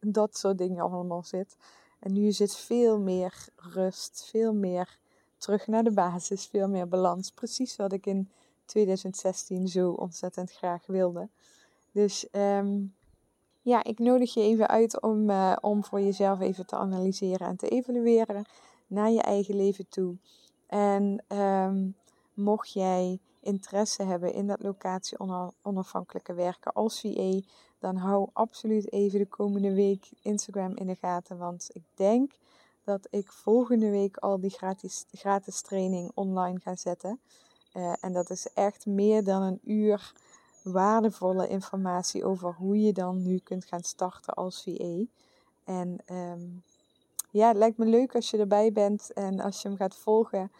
dat 0.00 0.36
soort 0.36 0.58
dingen 0.58 0.84
allemaal 0.84 1.22
zit. 1.22 1.56
En 1.98 2.12
nu 2.12 2.32
zit 2.32 2.56
veel 2.56 2.98
meer 2.98 3.48
rust, 3.56 4.24
veel 4.30 4.54
meer 4.54 4.98
terug 5.36 5.66
naar 5.66 5.84
de 5.84 5.92
basis, 5.92 6.46
veel 6.46 6.68
meer 6.68 6.88
balans. 6.88 7.30
Precies 7.30 7.76
wat 7.76 7.92
ik 7.92 8.06
in 8.06 8.30
2016 8.64 9.68
zo 9.68 9.90
ontzettend 9.90 10.52
graag 10.52 10.86
wilde. 10.86 11.28
Dus 11.92 12.26
um, 12.32 12.94
ja, 13.62 13.84
ik 13.84 13.98
nodig 13.98 14.34
je 14.34 14.40
even 14.40 14.68
uit 14.68 15.02
om, 15.02 15.30
uh, 15.30 15.56
om 15.60 15.84
voor 15.84 16.00
jezelf 16.00 16.40
even 16.40 16.66
te 16.66 16.76
analyseren 16.76 17.46
en 17.46 17.56
te 17.56 17.68
evalueren 17.68 18.44
naar 18.86 19.10
je 19.10 19.22
eigen 19.22 19.56
leven 19.56 19.88
toe. 19.88 20.16
En 20.66 21.24
um, 21.28 21.94
mocht 22.34 22.72
jij 22.72 23.18
interesse 23.42 24.02
hebben 24.02 24.32
in 24.32 24.46
dat 24.46 24.62
locatie 24.62 25.18
onafhankelijke 25.62 26.34
werken 26.34 26.72
als 26.72 27.00
VA, 27.00 27.40
dan 27.78 27.96
hou 27.96 28.28
absoluut 28.32 28.92
even 28.92 29.18
de 29.18 29.26
komende 29.26 29.74
week 29.74 30.10
Instagram 30.22 30.76
in 30.76 30.86
de 30.86 30.94
gaten. 30.94 31.38
Want 31.38 31.70
ik 31.72 31.84
denk 31.94 32.32
dat 32.84 33.06
ik 33.10 33.32
volgende 33.32 33.90
week 33.90 34.16
al 34.16 34.40
die 34.40 34.50
gratis, 34.50 35.04
gratis 35.12 35.60
training 35.60 36.10
online 36.14 36.60
ga 36.60 36.76
zetten. 36.76 37.20
Uh, 37.74 37.92
en 38.00 38.12
dat 38.12 38.30
is 38.30 38.52
echt 38.54 38.86
meer 38.86 39.24
dan 39.24 39.42
een 39.42 39.60
uur 39.64 40.12
waardevolle 40.62 41.48
informatie 41.48 42.24
over 42.24 42.54
hoe 42.54 42.80
je 42.80 42.92
dan 42.92 43.22
nu 43.22 43.38
kunt 43.38 43.64
gaan 43.64 43.82
starten 43.82 44.34
als 44.34 44.62
VA. 44.62 45.04
En 45.64 45.98
um, 46.12 46.62
ja, 47.30 47.48
het 47.48 47.56
lijkt 47.56 47.78
me 47.78 47.84
leuk 47.84 48.14
als 48.14 48.30
je 48.30 48.38
erbij 48.38 48.72
bent 48.72 49.12
en 49.12 49.40
als 49.40 49.62
je 49.62 49.68
hem 49.68 49.76
gaat 49.76 49.96
volgen. 49.96 50.52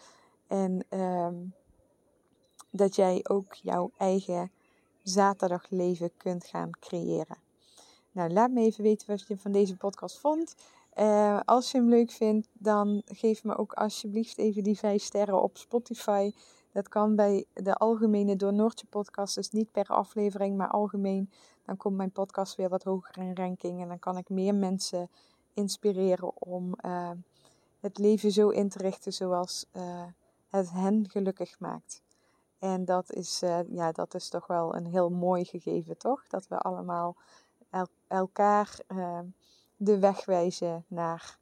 En 0.46 0.84
um, 0.90 1.54
dat 2.72 2.96
jij 2.96 3.20
ook 3.28 3.54
jouw 3.54 3.90
eigen 3.96 4.50
zaterdagleven 5.02 6.11
kunt 6.16 6.44
gaan 6.44 6.70
creëren. 6.80 7.37
Nou, 8.12 8.30
laat 8.30 8.50
me 8.50 8.61
even 8.61 8.82
weten 8.82 9.08
wat 9.08 9.26
je 9.28 9.38
van 9.38 9.52
deze 9.52 9.76
podcast 9.76 10.18
vond. 10.18 10.54
Uh, 10.98 11.40
als 11.44 11.70
je 11.70 11.78
hem 11.78 11.88
leuk 11.88 12.11
vindt, 12.11 12.48
dan 12.52 13.02
geef 13.06 13.44
me 13.44 13.56
ook 13.56 13.72
alsjeblieft 13.72 14.38
even 14.38 14.62
die 14.62 14.78
5 14.78 15.02
sterren 15.02 15.42
op 15.42 15.56
Spotify. 15.56 16.32
Dat 16.72 16.88
kan 16.88 17.16
bij 17.16 17.44
de 17.54 17.74
algemene 17.74 18.37
Door 18.37 18.52
Noortje 18.52 18.87
podcast, 18.87 19.35
dus 19.35 19.50
niet 19.50 19.72
per 19.72 19.87
aflevering, 19.87 20.56
maar 20.56 20.68
algemeen. 20.68 21.30
Dan 21.64 21.76
komt 21.76 21.96
mijn 21.96 22.11
podcast 22.11 22.56
weer 22.56 22.68
wat 22.68 22.82
hoger 22.82 23.18
in 23.18 23.35
ranking 23.35 23.80
en 23.80 23.88
dan 23.88 23.98
kan 23.98 24.16
ik 24.16 24.28
meer 24.28 24.54
mensen 24.54 25.11
inspireren 25.54 26.42
om 26.42 26.74
uh, 26.85 27.11
het 27.80 27.98
leven 27.98 28.30
zo 28.30 28.48
in 28.48 28.68
te 28.68 28.78
richten 28.78 29.12
zoals 29.12 29.64
uh, 29.76 30.04
het 30.48 30.70
hen 30.70 31.08
gelukkig 31.11 31.58
maakt. 31.58 32.02
En 32.62 32.85
dat 32.85 33.12
is, 33.12 33.42
uh, 33.42 33.59
ja, 33.68 33.92
dat 33.92 34.14
is 34.14 34.29
toch 34.29 34.46
wel 34.46 34.75
een 34.75 34.87
heel 34.87 35.11
mooi 35.11 35.44
gegeven, 35.44 35.98
toch? 35.98 36.27
Dat 36.27 36.48
we 36.48 36.59
allemaal 36.59 37.16
el 37.70 37.87
elkaar 38.09 38.81
uh, 38.88 39.18
de 39.77 39.98
weg 39.98 40.25
wijzen 40.25 40.85
naar 40.88 41.38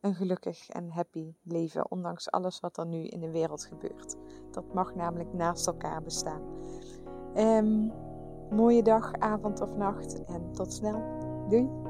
een 0.00 0.14
gelukkig 0.14 0.68
en 0.68 0.90
happy 0.90 1.34
leven, 1.42 1.90
ondanks 1.90 2.30
alles 2.30 2.60
wat 2.60 2.76
er 2.78 2.86
nu 2.86 3.06
in 3.06 3.20
de 3.20 3.30
wereld 3.30 3.64
gebeurt. 3.64 4.16
Dat 4.50 4.74
mag 4.74 4.94
namelijk 4.94 5.32
naast 5.32 5.66
elkaar 5.66 6.02
bestaan. 6.02 6.42
Um, 7.36 7.92
mooie 8.50 8.82
dag, 8.82 9.12
avond 9.12 9.60
of 9.60 9.74
nacht 9.74 10.24
en 10.24 10.52
tot 10.52 10.72
snel. 10.72 11.02
Doei! 11.48 11.89